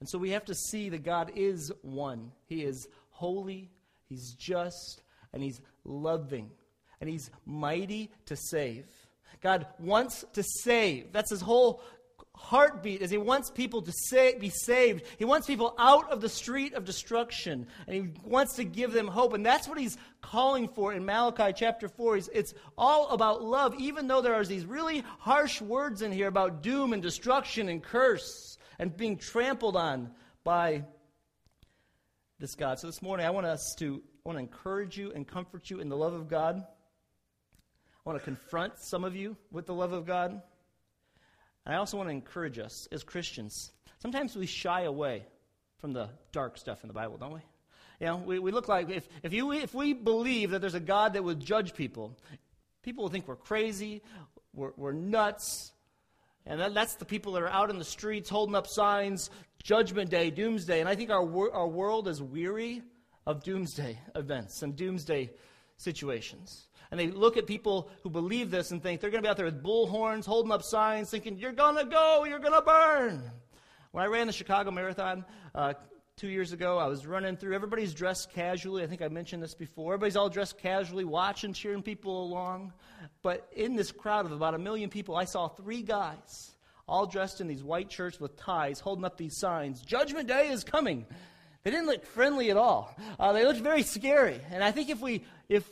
And 0.00 0.08
so 0.08 0.18
we 0.18 0.30
have 0.30 0.44
to 0.46 0.54
see 0.54 0.88
that 0.90 1.02
God 1.02 1.32
is 1.34 1.72
one. 1.82 2.32
He 2.46 2.62
is 2.62 2.86
holy, 3.10 3.70
He's 4.08 4.34
just, 4.34 5.02
and 5.32 5.42
He's 5.42 5.60
loving, 5.84 6.50
and 7.00 7.10
He's 7.10 7.30
mighty 7.44 8.10
to 8.26 8.36
save. 8.36 8.86
God 9.40 9.66
wants 9.78 10.24
to 10.32 10.42
save. 10.42 11.12
That's 11.12 11.30
His 11.30 11.40
whole 11.40 11.82
heartbeat 12.38 13.02
is 13.02 13.10
he 13.10 13.18
wants 13.18 13.50
people 13.50 13.82
to 13.82 13.92
say, 13.92 14.38
be 14.38 14.48
saved 14.48 15.04
he 15.18 15.24
wants 15.24 15.46
people 15.46 15.74
out 15.78 16.10
of 16.10 16.20
the 16.20 16.28
street 16.28 16.74
of 16.74 16.84
destruction 16.84 17.66
and 17.86 17.94
he 17.94 18.12
wants 18.24 18.54
to 18.54 18.64
give 18.64 18.92
them 18.92 19.08
hope 19.08 19.32
and 19.34 19.44
that's 19.44 19.68
what 19.68 19.78
he's 19.78 19.98
calling 20.22 20.68
for 20.68 20.92
in 20.92 21.04
malachi 21.04 21.52
chapter 21.54 21.88
4 21.88 22.16
he's, 22.16 22.28
it's 22.28 22.54
all 22.76 23.08
about 23.10 23.42
love 23.42 23.74
even 23.78 24.06
though 24.06 24.20
there 24.20 24.34
are 24.34 24.44
these 24.44 24.64
really 24.64 25.04
harsh 25.18 25.60
words 25.60 26.02
in 26.02 26.12
here 26.12 26.28
about 26.28 26.62
doom 26.62 26.92
and 26.92 27.02
destruction 27.02 27.68
and 27.68 27.82
curse 27.82 28.56
and 28.78 28.96
being 28.96 29.16
trampled 29.16 29.76
on 29.76 30.10
by 30.44 30.84
this 32.38 32.54
God. 32.54 32.78
So 32.78 32.86
this 32.86 33.02
morning, 33.02 33.26
I 33.26 33.30
want 33.30 33.46
us 33.46 33.74
to 33.78 34.00
I 34.24 34.28
want 34.28 34.36
to 34.36 34.42
encourage 34.42 34.96
you 34.96 35.12
and 35.12 35.26
comfort 35.26 35.70
you 35.70 35.80
in 35.80 35.88
the 35.88 35.96
love 35.96 36.12
of 36.12 36.28
God. 36.28 36.56
I 36.56 38.08
want 38.08 38.18
to 38.18 38.24
confront 38.24 38.78
some 38.78 39.04
of 39.04 39.16
you 39.16 39.36
with 39.50 39.66
the 39.66 39.74
love 39.74 39.92
of 39.92 40.06
God. 40.06 40.40
And 41.68 41.76
I 41.76 41.80
also 41.80 41.98
want 41.98 42.08
to 42.08 42.14
encourage 42.14 42.58
us 42.58 42.88
as 42.90 43.04
Christians. 43.04 43.72
Sometimes 43.98 44.34
we 44.34 44.46
shy 44.46 44.84
away 44.84 45.26
from 45.76 45.92
the 45.92 46.08
dark 46.32 46.56
stuff 46.56 46.82
in 46.82 46.88
the 46.88 46.94
Bible, 46.94 47.18
don't 47.18 47.34
we? 47.34 47.40
You 48.00 48.06
know, 48.06 48.16
we, 48.16 48.38
we 48.38 48.52
look 48.52 48.68
like 48.68 48.88
if, 48.88 49.06
if, 49.22 49.34
you, 49.34 49.52
if 49.52 49.74
we 49.74 49.92
believe 49.92 50.52
that 50.52 50.62
there's 50.62 50.74
a 50.74 50.80
God 50.80 51.12
that 51.12 51.22
would 51.22 51.40
judge 51.40 51.74
people, 51.74 52.16
people 52.82 53.04
will 53.04 53.10
think 53.10 53.28
we're 53.28 53.36
crazy, 53.36 54.02
we're, 54.54 54.70
we're 54.78 54.92
nuts, 54.92 55.72
and 56.46 56.58
that, 56.58 56.72
that's 56.72 56.94
the 56.94 57.04
people 57.04 57.32
that 57.32 57.42
are 57.42 57.50
out 57.50 57.68
in 57.68 57.78
the 57.78 57.84
streets 57.84 58.30
holding 58.30 58.54
up 58.54 58.66
signs, 58.66 59.28
Judgment 59.62 60.08
Day, 60.08 60.30
Doomsday. 60.30 60.80
And 60.80 60.88
I 60.88 60.94
think 60.94 61.10
our, 61.10 61.52
our 61.52 61.68
world 61.68 62.08
is 62.08 62.22
weary 62.22 62.80
of 63.26 63.44
doomsday 63.44 63.98
events 64.16 64.62
and 64.62 64.74
doomsday 64.74 65.32
situations. 65.76 66.67
And 66.90 66.98
they 66.98 67.08
look 67.08 67.36
at 67.36 67.46
people 67.46 67.90
who 68.02 68.10
believe 68.10 68.50
this 68.50 68.70
and 68.70 68.82
think 68.82 69.00
they're 69.00 69.10
going 69.10 69.22
to 69.22 69.26
be 69.26 69.30
out 69.30 69.36
there 69.36 69.46
with 69.46 69.62
bullhorns, 69.62 70.24
holding 70.24 70.52
up 70.52 70.62
signs, 70.62 71.10
thinking, 71.10 71.38
You're 71.38 71.52
going 71.52 71.76
to 71.76 71.84
go, 71.84 72.24
you're 72.24 72.38
going 72.38 72.54
to 72.54 72.62
burn. 72.62 73.30
When 73.92 74.04
I 74.04 74.06
ran 74.06 74.26
the 74.26 74.32
Chicago 74.32 74.70
Marathon 74.70 75.24
uh, 75.54 75.74
two 76.18 76.28
years 76.28 76.52
ago. 76.52 76.78
I 76.78 76.88
was 76.88 77.06
running 77.06 77.36
through. 77.36 77.54
Everybody's 77.54 77.94
dressed 77.94 78.32
casually. 78.32 78.82
I 78.82 78.88
think 78.88 79.02
I 79.02 79.08
mentioned 79.08 79.40
this 79.40 79.54
before. 79.54 79.94
Everybody's 79.94 80.16
all 80.16 80.28
dressed 80.28 80.58
casually, 80.58 81.04
watching, 81.04 81.52
cheering 81.52 81.82
people 81.82 82.24
along. 82.24 82.72
But 83.22 83.48
in 83.54 83.76
this 83.76 83.92
crowd 83.92 84.26
of 84.26 84.32
about 84.32 84.54
a 84.54 84.58
million 84.58 84.90
people, 84.90 85.16
I 85.16 85.24
saw 85.24 85.46
three 85.46 85.82
guys, 85.82 86.56
all 86.88 87.06
dressed 87.06 87.40
in 87.40 87.46
these 87.46 87.62
white 87.62 87.90
shirts 87.92 88.18
with 88.18 88.36
ties, 88.36 88.80
holding 88.80 89.04
up 89.04 89.16
these 89.16 89.36
signs 89.36 89.80
Judgment 89.80 90.26
Day 90.26 90.48
is 90.48 90.64
coming. 90.64 91.06
They 91.62 91.70
didn't 91.70 91.86
look 91.86 92.04
friendly 92.04 92.50
at 92.50 92.56
all. 92.56 92.96
Uh, 93.18 93.32
they 93.32 93.44
looked 93.44 93.60
very 93.60 93.82
scary. 93.82 94.40
And 94.50 94.64
I 94.64 94.72
think 94.72 94.90
if 94.90 95.00
we, 95.00 95.24
if 95.48 95.70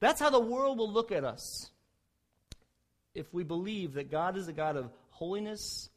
that's 0.00 0.20
how 0.20 0.30
the 0.30 0.40
world 0.40 0.78
will 0.78 0.92
look 0.92 1.12
at 1.12 1.24
us, 1.24 1.70
if 3.14 3.32
we 3.32 3.44
believe 3.44 3.94
that 3.94 4.10
God 4.10 4.36
is 4.36 4.48
a 4.48 4.52
God 4.52 4.76
of 4.76 4.90
holiness 5.10 5.88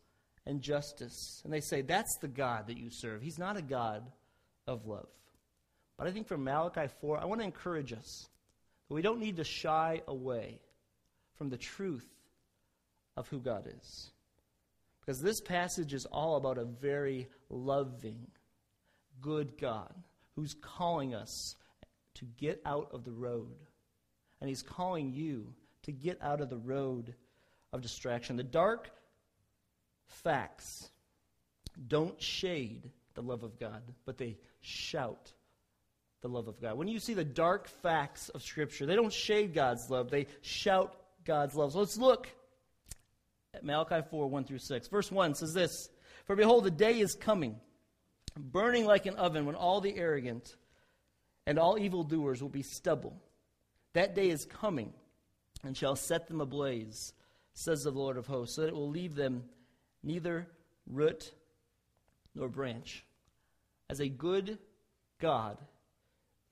and 0.45 0.61
justice. 0.61 1.41
And 1.43 1.53
they 1.53 1.59
say, 1.61 1.81
that's 1.81 2.17
the 2.21 2.27
God 2.27 2.67
that 2.67 2.77
you 2.77 2.89
serve. 2.89 3.21
He's 3.21 3.37
not 3.37 3.57
a 3.57 3.61
God 3.61 4.03
of 4.67 4.85
love. 4.85 5.09
But 5.97 6.07
I 6.07 6.11
think 6.11 6.27
from 6.27 6.43
Malachi 6.43 6.87
4, 7.01 7.19
I 7.19 7.25
want 7.25 7.41
to 7.41 7.45
encourage 7.45 7.91
us 7.91 8.29
that 8.87 8.93
we 8.93 9.01
don't 9.01 9.19
need 9.19 9.37
to 9.37 9.43
shy 9.43 10.01
away 10.07 10.59
from 11.37 11.49
the 11.49 11.57
truth 11.57 12.07
of 13.17 13.27
who 13.27 13.39
God 13.39 13.67
is. 13.67 14.11
Because 15.01 15.21
this 15.21 15.41
passage 15.41 15.93
is 15.93 16.05
all 16.05 16.37
about 16.37 16.57
a 16.57 16.65
very 16.65 17.27
loving, 17.49 18.27
good 19.21 19.57
God 19.57 19.93
who's 20.35 20.55
calling 20.61 21.13
us 21.13 21.55
to 22.15 22.25
get 22.37 22.61
out 22.65 22.89
of 22.93 23.03
the 23.03 23.11
road. 23.11 23.55
And 24.41 24.50
he's 24.50 24.62
calling 24.62 25.12
you 25.12 25.53
to 25.84 25.91
get 25.91 26.17
out 26.22 26.41
of 26.41 26.50
the 26.50 26.58
road 26.58 27.13
of 27.74 27.81
distraction. 27.81 28.36
The 28.36 28.43
dark 28.43 28.89
facts 30.08 30.89
don't 31.88 32.22
shade 32.22 32.91
the 33.15 33.22
love 33.22 33.43
of 33.43 33.60
God, 33.60 33.81
but 34.05 34.17
they 34.17 34.38
shout 34.62 35.34
the 36.22 36.27
love 36.27 36.48
of 36.48 36.62
God. 36.62 36.77
When 36.77 36.88
you 36.88 37.00
see 37.00 37.13
the 37.13 37.24
dark 37.24 37.67
facts 37.67 38.29
of 38.29 38.43
Scripture, 38.43 38.86
they 38.86 38.96
don't 38.96 39.13
shade 39.13 39.53
God's 39.53 39.89
love, 39.89 40.10
they 40.10 40.27
shout 40.41 40.96
God's 41.25 41.55
love. 41.55 41.74
So 41.74 41.79
let's 41.79 41.98
look 41.98 42.27
at 43.53 43.63
Malachi 43.63 44.05
4 44.10 44.27
1 44.27 44.43
through 44.43 44.60
6. 44.60 44.88
Verse 44.88 45.12
1 45.12 45.36
says 45.36 45.53
this 45.53 45.89
For 46.25 46.36
behold, 46.36 46.63
the 46.63 46.72
day 46.72 47.00
is 47.00 47.15
coming, 47.15 47.55
burning 48.38 48.86
like 48.86 49.05
an 49.05 49.15
oven, 49.15 49.46
when 49.46 49.55
all 49.55 49.81
the 49.81 49.96
arrogant 49.98 50.55
and 51.46 51.58
all 51.58 51.77
evildoers 51.79 52.41
will 52.41 52.50
be 52.50 52.63
stubble. 52.63 53.22
That 53.93 54.15
day 54.15 54.29
is 54.29 54.46
coming 54.46 54.93
and 55.63 55.75
shall 55.75 55.96
set 55.96 56.27
them 56.27 56.41
ablaze, 56.41 57.13
says 57.53 57.84
the 57.84 57.91
Lord 57.91 58.17
of 58.17 58.27
hosts, 58.27 58.55
so 58.55 58.62
that 58.62 58.69
it 58.69 58.75
will 58.75 58.89
leave 58.89 59.15
them 59.15 59.43
neither 60.03 60.48
root 60.88 61.34
nor 62.36 62.48
branch. 62.48 63.05
As 63.89 64.00
a 64.00 64.08
good 64.08 64.60
God, 65.19 65.58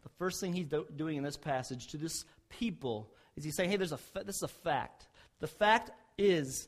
the 0.03 0.09
first 0.17 0.41
thing 0.41 0.53
he's 0.53 0.67
do- 0.67 0.87
doing 0.95 1.17
in 1.17 1.23
this 1.23 1.37
passage 1.37 1.87
to 1.87 1.97
this 1.97 2.25
people 2.49 3.11
is 3.35 3.43
he's 3.43 3.55
saying, 3.55 3.69
hey, 3.69 3.77
there's 3.77 3.91
a 3.91 3.97
fa- 3.97 4.23
this 4.25 4.37
is 4.37 4.43
a 4.43 4.47
fact. 4.47 5.07
The 5.39 5.47
fact 5.47 5.91
is 6.17 6.67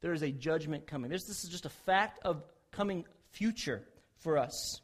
there 0.00 0.12
is 0.12 0.22
a 0.22 0.30
judgment 0.30 0.86
coming. 0.86 1.10
This 1.10 1.28
is 1.28 1.50
just 1.50 1.66
a 1.66 1.70
fact 1.70 2.20
of 2.24 2.42
coming 2.70 3.04
future 3.32 3.82
for 4.18 4.38
us. 4.38 4.80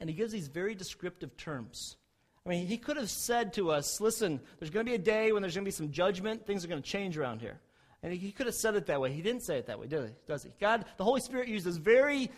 And 0.00 0.08
he 0.08 0.16
gives 0.16 0.32
these 0.32 0.48
very 0.48 0.74
descriptive 0.74 1.36
terms. 1.36 1.96
I 2.46 2.48
mean, 2.48 2.66
he 2.66 2.78
could 2.78 2.96
have 2.96 3.10
said 3.10 3.52
to 3.54 3.72
us, 3.72 4.00
listen, 4.00 4.40
there's 4.58 4.70
going 4.70 4.86
to 4.86 4.90
be 4.90 4.94
a 4.94 4.98
day 4.98 5.32
when 5.32 5.42
there's 5.42 5.56
going 5.56 5.64
to 5.64 5.68
be 5.68 5.72
some 5.72 5.90
judgment, 5.90 6.46
things 6.46 6.64
are 6.64 6.68
going 6.68 6.80
to 6.80 6.88
change 6.88 7.18
around 7.18 7.40
here. 7.40 7.58
And 8.04 8.12
he 8.12 8.30
could 8.30 8.46
have 8.46 8.54
said 8.54 8.76
it 8.76 8.86
that 8.86 9.00
way. 9.00 9.12
He 9.12 9.20
didn't 9.20 9.42
say 9.42 9.58
it 9.58 9.66
that 9.66 9.80
way, 9.80 9.88
does 9.88 10.08
he? 10.08 10.14
Does 10.28 10.44
he? 10.44 10.50
God, 10.60 10.84
the 10.96 11.02
Holy 11.02 11.20
Spirit 11.20 11.48
uses 11.48 11.76
very, 11.76 12.30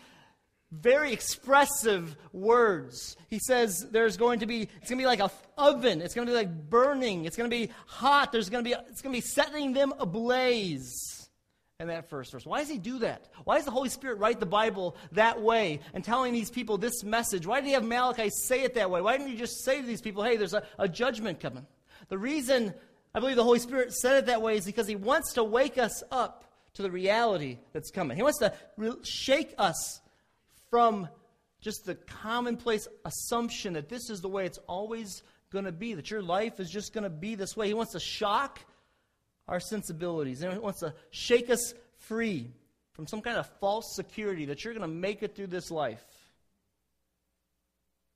very 0.72 1.12
expressive 1.12 2.16
words. 2.32 3.18
He 3.28 3.38
says 3.38 3.86
there's 3.90 4.16
going 4.16 4.40
to 4.40 4.46
be, 4.46 4.62
it's 4.62 4.88
going 4.88 4.98
to 4.98 5.02
be 5.02 5.06
like 5.06 5.20
an 5.20 5.28
oven. 5.58 6.00
It's 6.00 6.14
going 6.14 6.26
to 6.26 6.32
be 6.32 6.36
like 6.36 6.70
burning. 6.70 7.26
It's 7.26 7.36
going 7.36 7.50
to 7.50 7.54
be 7.54 7.70
hot. 7.86 8.32
There's 8.32 8.48
going 8.48 8.64
to 8.64 8.70
be, 8.70 8.76
it's 8.88 9.02
going 9.02 9.14
to 9.14 9.20
be 9.20 9.26
setting 9.26 9.74
them 9.74 9.92
ablaze. 9.98 11.17
In 11.80 11.86
that 11.86 12.10
first 12.10 12.32
verse. 12.32 12.44
Why 12.44 12.58
does 12.58 12.68
he 12.68 12.76
do 12.76 12.98
that? 12.98 13.28
Why 13.44 13.54
does 13.54 13.64
the 13.64 13.70
Holy 13.70 13.88
Spirit 13.88 14.18
write 14.18 14.40
the 14.40 14.46
Bible 14.46 14.96
that 15.12 15.40
way 15.40 15.78
and 15.94 16.02
telling 16.02 16.32
these 16.32 16.50
people 16.50 16.76
this 16.76 17.04
message? 17.04 17.46
Why 17.46 17.60
did 17.60 17.68
he 17.68 17.74
have 17.74 17.84
Malachi 17.84 18.30
say 18.30 18.64
it 18.64 18.74
that 18.74 18.90
way? 18.90 19.00
Why 19.00 19.16
didn't 19.16 19.30
he 19.30 19.36
just 19.36 19.62
say 19.62 19.80
to 19.80 19.86
these 19.86 20.00
people, 20.00 20.24
hey, 20.24 20.36
there's 20.36 20.54
a, 20.54 20.64
a 20.76 20.88
judgment 20.88 21.38
coming? 21.38 21.64
The 22.08 22.18
reason 22.18 22.74
I 23.14 23.20
believe 23.20 23.36
the 23.36 23.44
Holy 23.44 23.60
Spirit 23.60 23.92
said 23.92 24.16
it 24.16 24.26
that 24.26 24.42
way 24.42 24.56
is 24.56 24.66
because 24.66 24.88
He 24.88 24.96
wants 24.96 25.34
to 25.34 25.44
wake 25.44 25.78
us 25.78 26.02
up 26.10 26.52
to 26.74 26.82
the 26.82 26.90
reality 26.90 27.58
that's 27.72 27.92
coming. 27.92 28.16
He 28.16 28.24
wants 28.24 28.40
to 28.40 28.52
re- 28.76 29.04
shake 29.04 29.54
us 29.56 30.00
from 30.70 31.08
just 31.60 31.86
the 31.86 31.94
commonplace 31.94 32.88
assumption 33.04 33.74
that 33.74 33.88
this 33.88 34.10
is 34.10 34.20
the 34.20 34.28
way 34.28 34.46
it's 34.46 34.58
always 34.66 35.22
going 35.52 35.64
to 35.64 35.70
be, 35.70 35.94
that 35.94 36.10
your 36.10 36.22
life 36.22 36.58
is 36.58 36.72
just 36.72 36.92
going 36.92 37.04
to 37.04 37.10
be 37.10 37.36
this 37.36 37.56
way. 37.56 37.68
He 37.68 37.74
wants 37.74 37.92
to 37.92 38.00
shock 38.00 38.58
our 39.48 39.60
sensibilities, 39.60 40.42
and 40.42 40.52
it 40.52 40.62
wants 40.62 40.80
to 40.80 40.94
shake 41.10 41.50
us 41.50 41.74
free 41.96 42.50
from 42.92 43.06
some 43.06 43.22
kind 43.22 43.38
of 43.38 43.48
false 43.60 43.94
security 43.94 44.44
that 44.46 44.64
you're 44.64 44.74
going 44.74 44.88
to 44.88 44.94
make 44.94 45.22
it 45.22 45.34
through 45.34 45.46
this 45.46 45.70
life 45.70 46.04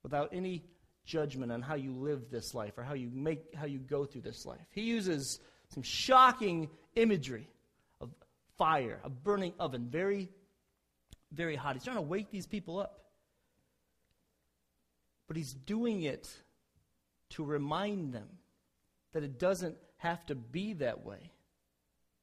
without 0.03 0.29
any 0.31 0.63
judgment 1.05 1.51
on 1.51 1.61
how 1.61 1.75
you 1.75 1.91
live 1.91 2.29
this 2.29 2.53
life 2.53 2.77
or 2.77 2.83
how 2.83 2.93
you 2.93 3.09
make 3.11 3.53
how 3.55 3.65
you 3.65 3.79
go 3.79 4.05
through 4.05 4.21
this 4.21 4.45
life. 4.45 4.65
He 4.71 4.81
uses 4.81 5.39
some 5.73 5.83
shocking 5.83 6.69
imagery 6.95 7.49
of 7.99 8.09
fire, 8.57 8.99
a 9.03 9.09
burning 9.09 9.53
oven, 9.59 9.87
very 9.89 10.29
very 11.33 11.55
hot. 11.55 11.73
He's 11.73 11.83
trying 11.83 11.97
to 11.97 12.01
wake 12.01 12.29
these 12.31 12.45
people 12.45 12.79
up. 12.79 12.99
But 15.27 15.37
he's 15.37 15.53
doing 15.53 16.03
it 16.03 16.29
to 17.31 17.43
remind 17.43 18.13
them 18.13 18.27
that 19.13 19.23
it 19.23 19.39
doesn't 19.39 19.75
have 20.03 20.25
to 20.27 20.35
be 20.35 20.73
that 20.73 21.03
way 21.03 21.31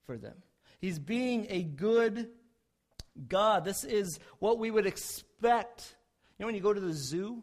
for 0.07 0.17
them. 0.17 0.37
He's 0.81 0.99
being 0.99 1.47
a 1.51 1.63
good 1.63 2.29
God. 3.29 3.65
This 3.65 3.85
is 3.85 4.19
what 4.39 4.59
we 4.59 4.71
would 4.71 4.87
expect. 4.87 5.97
You 6.39 6.45
know, 6.45 6.47
when 6.47 6.55
you 6.55 6.61
go 6.61 6.73
to 6.73 6.81
the 6.81 6.93
zoo 6.93 7.43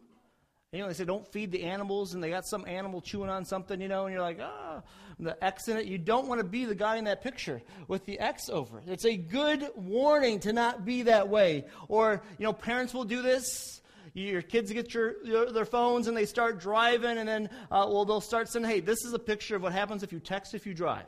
you 0.72 0.80
know, 0.80 0.88
they 0.88 0.94
say 0.94 1.04
don't 1.04 1.26
feed 1.26 1.50
the 1.50 1.62
animals, 1.64 2.12
and 2.12 2.22
they 2.22 2.28
got 2.28 2.46
some 2.46 2.66
animal 2.66 3.00
chewing 3.00 3.30
on 3.30 3.46
something, 3.46 3.80
you 3.80 3.88
know, 3.88 4.04
and 4.04 4.12
you're 4.12 4.22
like, 4.22 4.38
ah, 4.42 4.82
the 5.18 5.42
X 5.42 5.68
in 5.68 5.78
it. 5.78 5.86
You 5.86 5.96
don't 5.96 6.28
want 6.28 6.40
to 6.40 6.46
be 6.46 6.66
the 6.66 6.74
guy 6.74 6.96
in 6.96 7.04
that 7.04 7.22
picture 7.22 7.62
with 7.88 8.04
the 8.04 8.20
X 8.20 8.50
over. 8.50 8.78
it. 8.78 8.84
It's 8.86 9.06
a 9.06 9.16
good 9.16 9.66
warning 9.74 10.40
to 10.40 10.52
not 10.52 10.84
be 10.84 11.02
that 11.04 11.28
way. 11.28 11.64
Or, 11.88 12.22
you 12.38 12.44
know, 12.44 12.52
parents 12.52 12.92
will 12.92 13.04
do 13.04 13.22
this. 13.22 13.80
Your 14.18 14.42
kids 14.42 14.72
get 14.72 14.92
your, 14.94 15.22
your 15.24 15.52
their 15.52 15.64
phones 15.64 16.08
and 16.08 16.16
they 16.16 16.26
start 16.26 16.60
driving, 16.60 17.18
and 17.18 17.28
then, 17.28 17.50
uh, 17.70 17.86
well, 17.88 18.04
they'll 18.04 18.20
start 18.20 18.48
saying, 18.48 18.64
hey, 18.64 18.80
this 18.80 19.04
is 19.04 19.12
a 19.12 19.18
picture 19.18 19.56
of 19.56 19.62
what 19.62 19.72
happens 19.72 20.02
if 20.02 20.12
you 20.12 20.20
text 20.20 20.54
if 20.54 20.66
you 20.66 20.74
drive. 20.74 21.06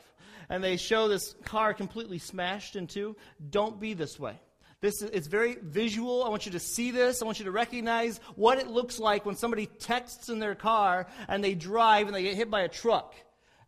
And 0.48 0.62
they 0.64 0.76
show 0.76 1.08
this 1.08 1.34
car 1.44 1.74
completely 1.74 2.18
smashed 2.18 2.76
in 2.76 2.86
two. 2.86 3.16
Don't 3.50 3.80
be 3.80 3.94
this 3.94 4.18
way. 4.18 4.40
This 4.80 5.02
is, 5.02 5.10
it's 5.10 5.26
very 5.26 5.56
visual. 5.62 6.24
I 6.24 6.28
want 6.28 6.46
you 6.46 6.52
to 6.52 6.58
see 6.58 6.90
this. 6.90 7.20
I 7.20 7.26
want 7.26 7.38
you 7.38 7.44
to 7.44 7.50
recognize 7.50 8.18
what 8.34 8.58
it 8.58 8.66
looks 8.66 8.98
like 8.98 9.26
when 9.26 9.36
somebody 9.36 9.66
texts 9.66 10.28
in 10.28 10.38
their 10.38 10.54
car 10.54 11.06
and 11.28 11.44
they 11.44 11.54
drive 11.54 12.06
and 12.06 12.16
they 12.16 12.22
get 12.22 12.34
hit 12.34 12.50
by 12.50 12.62
a 12.62 12.68
truck. 12.68 13.14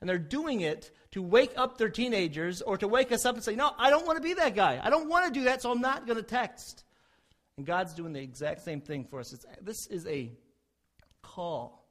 And 0.00 0.08
they're 0.08 0.18
doing 0.18 0.62
it 0.62 0.90
to 1.12 1.22
wake 1.22 1.52
up 1.56 1.76
their 1.76 1.90
teenagers 1.90 2.62
or 2.62 2.78
to 2.78 2.88
wake 2.88 3.12
us 3.12 3.26
up 3.26 3.34
and 3.34 3.44
say, 3.44 3.54
No, 3.54 3.72
I 3.78 3.90
don't 3.90 4.06
want 4.06 4.16
to 4.16 4.22
be 4.22 4.34
that 4.34 4.54
guy. 4.54 4.80
I 4.82 4.90
don't 4.90 5.08
want 5.08 5.26
to 5.26 5.38
do 5.38 5.44
that, 5.44 5.62
so 5.62 5.70
I'm 5.70 5.80
not 5.80 6.06
going 6.06 6.16
to 6.16 6.24
text. 6.24 6.84
And 7.62 7.66
God's 7.68 7.94
doing 7.94 8.12
the 8.12 8.20
exact 8.20 8.62
same 8.62 8.80
thing 8.80 9.04
for 9.04 9.20
us. 9.20 9.32
It's, 9.32 9.46
this 9.60 9.86
is 9.86 10.04
a 10.08 10.32
call 11.22 11.86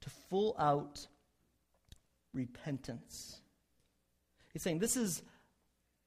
to 0.00 0.10
full 0.30 0.54
out 0.60 1.04
repentance. 2.32 3.40
He's 4.52 4.62
saying 4.62 4.78
this 4.78 4.96
is 4.96 5.24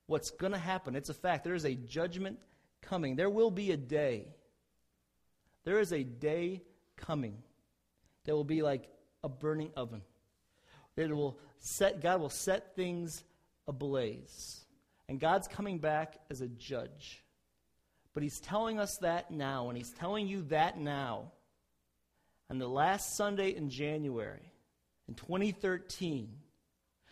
what's 0.05 0.31
going 0.31 0.53
to 0.53 0.57
happen. 0.57 0.95
It's 0.95 1.09
a 1.09 1.13
fact. 1.13 1.43
There 1.43 1.55
is 1.55 1.65
a 1.65 1.75
judgment 1.75 2.39
coming. 2.81 3.17
There 3.17 3.29
will 3.29 3.51
be 3.51 3.73
a 3.73 3.77
day. 3.77 4.29
There 5.65 5.81
is 5.81 5.91
a 5.91 6.05
day 6.05 6.61
coming 6.95 7.39
that 8.23 8.33
will 8.33 8.45
be 8.45 8.61
like 8.61 8.87
a 9.25 9.27
burning 9.27 9.71
oven. 9.75 10.03
It 10.95 11.13
will 11.13 11.37
set, 11.59 12.01
God 12.01 12.21
will 12.21 12.29
set 12.29 12.77
things 12.77 13.25
ablaze. 13.67 14.61
And 15.09 15.19
God's 15.19 15.49
coming 15.49 15.79
back 15.79 16.21
as 16.29 16.39
a 16.39 16.47
judge. 16.47 17.25
But 18.17 18.23
He's 18.23 18.39
telling 18.39 18.79
us 18.79 18.97
that 19.01 19.29
now, 19.29 19.69
and 19.69 19.77
He's 19.77 19.93
telling 19.93 20.27
you 20.27 20.41
that 20.49 20.79
now. 20.79 21.33
On 22.49 22.57
the 22.57 22.67
last 22.67 23.15
Sunday 23.15 23.51
in 23.51 23.69
January, 23.69 24.51
in 25.07 25.13
2013, 25.13 26.27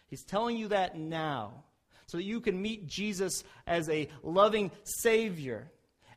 He's 0.07 0.23
telling 0.23 0.57
you 0.57 0.69
that 0.69 0.97
now 0.97 1.63
so 2.07 2.17
that 2.17 2.23
you 2.23 2.41
can 2.41 2.59
meet 2.59 2.87
Jesus 2.87 3.43
as 3.67 3.87
a 3.87 4.09
loving 4.23 4.71
Savior 4.83 5.69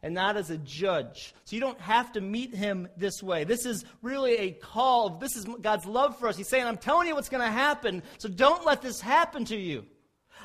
and 0.03 0.15
not 0.15 0.39
as 0.39 0.49
a 0.49 0.57
judge. 0.57 1.35
So 1.45 1.55
you 1.55 1.61
don't 1.61 1.81
have 1.83 2.13
to 2.13 2.23
meet 2.23 2.55
him 2.55 2.89
this 2.97 3.23
way. 3.23 3.45
This 3.45 3.67
is 3.67 3.85
really 4.01 4.39
a 4.39 4.53
call. 4.53 5.19
This 5.19 5.37
is 5.37 5.45
God's 5.61 5.85
love 5.85 6.19
for 6.19 6.29
us. 6.29 6.39
He's 6.39 6.49
saying, 6.49 6.65
I'm 6.65 6.79
telling 6.79 7.09
you 7.09 7.15
what's 7.15 7.29
going 7.29 7.45
to 7.45 7.53
happen, 7.53 8.03
so 8.17 8.31
don't 8.31 8.65
let 8.65 8.81
this 8.81 9.03
happen 9.03 9.45
to 9.45 9.57
you. 9.59 9.85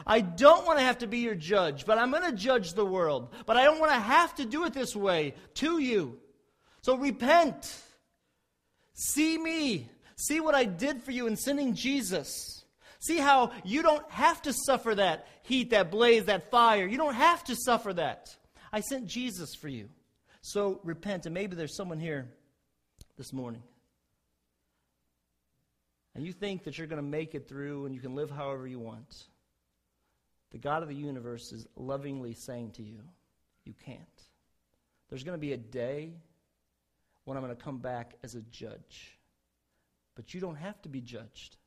I 0.06 0.22
don't 0.22 0.66
want 0.66 0.80
to 0.80 0.86
have 0.86 1.00
to 1.00 1.08
be 1.08 1.20
your 1.20 1.36
judge, 1.36 1.86
but 1.86 1.98
I'm 1.98 2.12
going 2.12 2.30
to 2.30 2.36
judge 2.36 2.74
the 2.74 2.86
world. 2.86 3.34
But 3.46 3.58
I 3.58 3.64
don't 3.64 3.80
want 3.80 3.92
to 3.92 4.00
have 4.00 4.36
to 4.36 4.46
do 4.46 4.66
it 4.66 4.74
this 4.74 4.96
way 4.96 5.34
to 5.56 5.80
you. 5.80 6.20
So 6.82 6.98
repent. 6.98 7.82
See 8.94 9.38
me. 9.38 9.90
See 10.16 10.40
what 10.40 10.56
I 10.56 10.66
did 10.66 11.04
for 11.04 11.12
you 11.12 11.28
in 11.28 11.36
sending 11.36 11.74
Jesus. 11.74 12.64
See 13.00 13.18
how 13.18 13.52
you 13.64 13.82
don't 13.82 14.10
have 14.12 14.42
to 14.44 14.54
suffer 14.54 14.96
that 14.96 15.28
heat, 15.44 15.72
that 15.72 15.92
blaze, 15.92 16.26
that 16.26 16.50
fire. 16.50 16.86
You 16.86 16.98
don't 16.98 17.16
have 17.16 17.44
to 17.46 17.56
suffer 17.56 17.94
that. 17.94 18.36
I 18.72 18.82
sent 18.82 19.08
Jesus 19.08 19.56
for 19.56 19.68
you. 19.68 19.90
So 20.42 20.80
repent. 20.84 21.26
And 21.26 21.34
maybe 21.34 21.56
there's 21.56 21.76
someone 21.76 22.00
here 22.00 22.28
this 23.18 23.34
morning. 23.34 23.64
And 26.16 26.26
you 26.26 26.32
think 26.32 26.64
that 26.66 26.78
you're 26.78 26.88
going 26.88 27.02
to 27.02 27.08
make 27.08 27.34
it 27.36 27.48
through 27.48 27.86
and 27.86 27.96
you 27.96 28.02
can 28.02 28.16
live 28.16 28.30
however 28.30 28.68
you 28.68 28.80
want. 28.80 29.26
The 30.54 30.60
God 30.60 30.84
of 30.84 30.88
the 30.88 30.96
universe 30.96 31.52
is 31.52 31.68
lovingly 31.76 32.34
saying 32.34 32.72
to 32.74 32.84
you, 32.84 33.02
you 33.66 33.74
can't. 33.86 34.00
There's 35.10 35.24
going 35.24 35.38
to 35.38 35.42
be 35.42 35.54
a 35.54 35.58
day 35.58 36.14
when 37.26 37.38
I'm 37.38 37.44
going 37.44 37.56
to 37.56 37.62
come 37.62 37.80
back 37.80 38.14
as 38.24 38.36
a 38.36 38.42
judge. 38.42 39.18
But 40.16 40.34
you 40.34 40.40
don't 40.40 40.56
have 40.56 40.80
to 40.84 40.90
be 40.90 41.02
judged. 41.02 41.58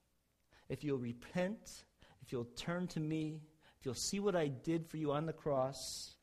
If 0.68 0.84
you'll 0.84 0.98
repent, 0.98 1.84
if 2.22 2.30
you'll 2.30 2.48
turn 2.56 2.86
to 2.88 3.00
me, 3.00 3.40
if 3.80 3.84
you'll 3.84 3.94
see 3.94 4.20
what 4.20 4.36
I 4.36 4.48
did 4.48 4.86
for 4.86 4.98
you 4.98 5.12
on 5.12 5.26
the 5.26 5.32
cross 5.32 6.14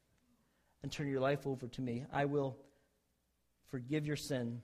and 0.81 0.91
turn 0.91 1.09
your 1.09 1.19
life 1.19 1.45
over 1.45 1.67
to 1.67 1.81
me, 1.81 2.05
I 2.13 2.25
will 2.25 2.57
forgive 3.67 4.05
your 4.05 4.15
sin. 4.15 4.61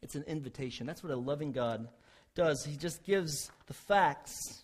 It's 0.00 0.14
an 0.14 0.24
invitation. 0.26 0.86
That's 0.86 1.02
what 1.02 1.12
a 1.12 1.16
loving 1.16 1.52
God 1.52 1.88
does. 2.34 2.64
He 2.64 2.76
just 2.76 3.04
gives 3.04 3.50
the 3.66 3.74
facts, 3.74 4.62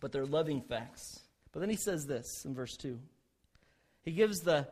but 0.00 0.10
they're 0.10 0.26
loving 0.26 0.60
facts. 0.60 1.20
But 1.52 1.60
then 1.60 1.70
he 1.70 1.76
says 1.76 2.06
this 2.06 2.44
in 2.44 2.54
verse 2.54 2.76
2. 2.76 2.98
He 4.02 4.12
gives 4.12 4.40
the 4.40 4.68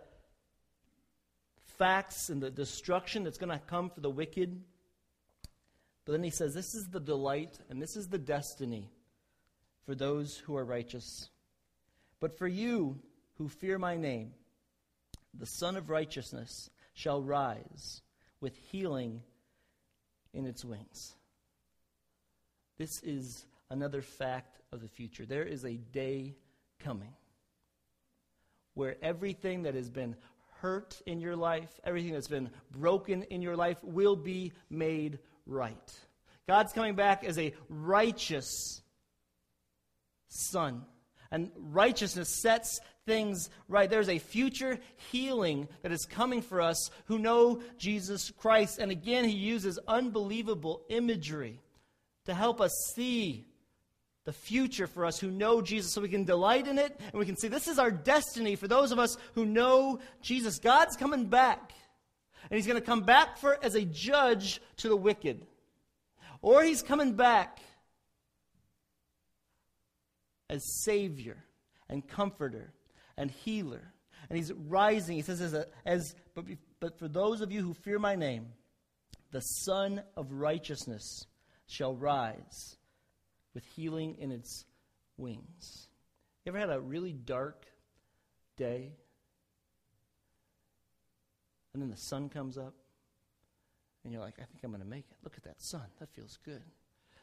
facts 1.78 2.30
and 2.30 2.42
the 2.42 2.50
destruction 2.50 3.24
that's 3.24 3.38
going 3.38 3.50
to 3.50 3.64
come 3.66 3.90
for 3.90 4.00
the 4.00 4.10
wicked. 4.10 4.60
But 6.04 6.12
then 6.12 6.22
he 6.22 6.30
says, 6.30 6.54
This 6.54 6.74
is 6.74 6.88
the 6.88 7.00
delight 7.00 7.58
and 7.68 7.80
this 7.80 7.96
is 7.96 8.08
the 8.08 8.18
destiny 8.18 8.90
for 9.84 9.94
those 9.94 10.36
who 10.36 10.56
are 10.56 10.64
righteous. 10.64 11.28
But 12.20 12.38
for 12.38 12.48
you 12.48 12.98
who 13.38 13.48
fear 13.48 13.78
my 13.78 13.96
name, 13.96 14.32
the 15.34 15.46
Sun 15.46 15.76
of 15.76 15.90
Righteousness 15.90 16.70
shall 16.94 17.22
rise 17.22 18.02
with 18.40 18.56
healing 18.56 19.22
in 20.32 20.46
its 20.46 20.64
wings. 20.64 21.14
This 22.78 23.02
is 23.02 23.44
another 23.70 24.02
fact 24.02 24.60
of 24.72 24.80
the 24.80 24.88
future. 24.88 25.26
There 25.26 25.44
is 25.44 25.64
a 25.64 25.74
day 25.74 26.34
coming 26.78 27.14
where 28.74 28.96
everything 29.02 29.62
that 29.62 29.74
has 29.74 29.88
been 29.88 30.14
hurt 30.60 31.00
in 31.06 31.20
your 31.20 31.34
life, 31.34 31.80
everything 31.82 32.12
that's 32.12 32.28
been 32.28 32.50
broken 32.70 33.22
in 33.24 33.42
your 33.42 33.56
life 33.56 33.78
will 33.82 34.16
be 34.16 34.52
made 34.68 35.18
right. 35.46 35.92
God's 36.46 36.72
coming 36.72 36.94
back 36.94 37.24
as 37.24 37.38
a 37.38 37.54
righteous 37.68 38.82
son. 40.28 40.82
And 41.30 41.50
righteousness 41.56 42.40
sets 42.40 42.80
things 43.06 43.50
right. 43.68 43.88
There's 43.88 44.08
a 44.08 44.18
future 44.18 44.78
healing 45.10 45.68
that 45.82 45.92
is 45.92 46.04
coming 46.04 46.42
for 46.42 46.60
us 46.60 46.90
who 47.06 47.18
know 47.18 47.62
Jesus 47.78 48.30
Christ. 48.30 48.78
And 48.78 48.90
again, 48.90 49.24
he 49.24 49.36
uses 49.36 49.78
unbelievable 49.88 50.82
imagery 50.88 51.60
to 52.26 52.34
help 52.34 52.60
us 52.60 52.72
see 52.94 53.46
the 54.26 54.32
future 54.32 54.88
for 54.88 55.06
us 55.06 55.20
who 55.20 55.30
know 55.30 55.62
Jesus 55.62 55.92
so 55.92 56.00
we 56.00 56.08
can 56.08 56.24
delight 56.24 56.66
in 56.66 56.78
it 56.78 57.00
and 57.00 57.14
we 57.14 57.24
can 57.24 57.36
see 57.36 57.46
this 57.46 57.68
is 57.68 57.78
our 57.78 57.92
destiny 57.92 58.56
for 58.56 58.66
those 58.66 58.90
of 58.90 58.98
us 58.98 59.16
who 59.34 59.46
know 59.46 60.00
Jesus. 60.20 60.58
God's 60.58 60.96
coming 60.96 61.26
back. 61.26 61.72
And 62.50 62.56
he's 62.56 62.66
going 62.66 62.78
to 62.78 62.84
come 62.84 63.02
back 63.02 63.38
for 63.38 63.56
as 63.64 63.74
a 63.74 63.84
judge 63.84 64.60
to 64.78 64.88
the 64.88 64.96
wicked. 64.96 65.46
Or 66.42 66.62
he's 66.62 66.82
coming 66.82 67.14
back 67.14 67.60
as 70.50 70.62
savior 70.84 71.44
and 71.88 72.06
comforter 72.06 72.72
and 73.16 73.30
healer. 73.30 73.92
And 74.28 74.36
he's 74.36 74.52
rising. 74.52 75.16
He 75.16 75.22
says 75.22 75.40
as, 75.40 75.54
a, 75.54 75.66
as 75.84 76.16
but, 76.34 76.44
but 76.80 76.98
for 76.98 77.06
those 77.06 77.40
of 77.40 77.52
you 77.52 77.62
who 77.62 77.74
fear 77.74 77.98
my 77.98 78.16
name, 78.16 78.48
the 79.30 79.40
Sun 79.40 80.02
of 80.16 80.32
righteousness 80.32 81.26
shall 81.68 81.94
rise 81.94 82.76
with 83.56 83.64
healing 83.74 84.16
in 84.20 84.30
its 84.30 84.66
wings. 85.16 85.88
You 86.44 86.50
ever 86.50 86.58
had 86.58 86.68
a 86.68 86.78
really 86.78 87.14
dark 87.14 87.64
day? 88.58 88.92
And 91.72 91.82
then 91.82 91.88
the 91.88 91.96
sun 91.96 92.28
comes 92.28 92.58
up, 92.58 92.74
and 94.04 94.12
you're 94.12 94.20
like, 94.20 94.34
I 94.34 94.44
think 94.44 94.62
I'm 94.62 94.70
going 94.70 94.82
to 94.82 94.86
make 94.86 95.06
it. 95.10 95.16
Look 95.24 95.38
at 95.38 95.44
that 95.44 95.56
sun. 95.58 95.86
That 96.00 96.10
feels 96.10 96.38
good. 96.44 96.60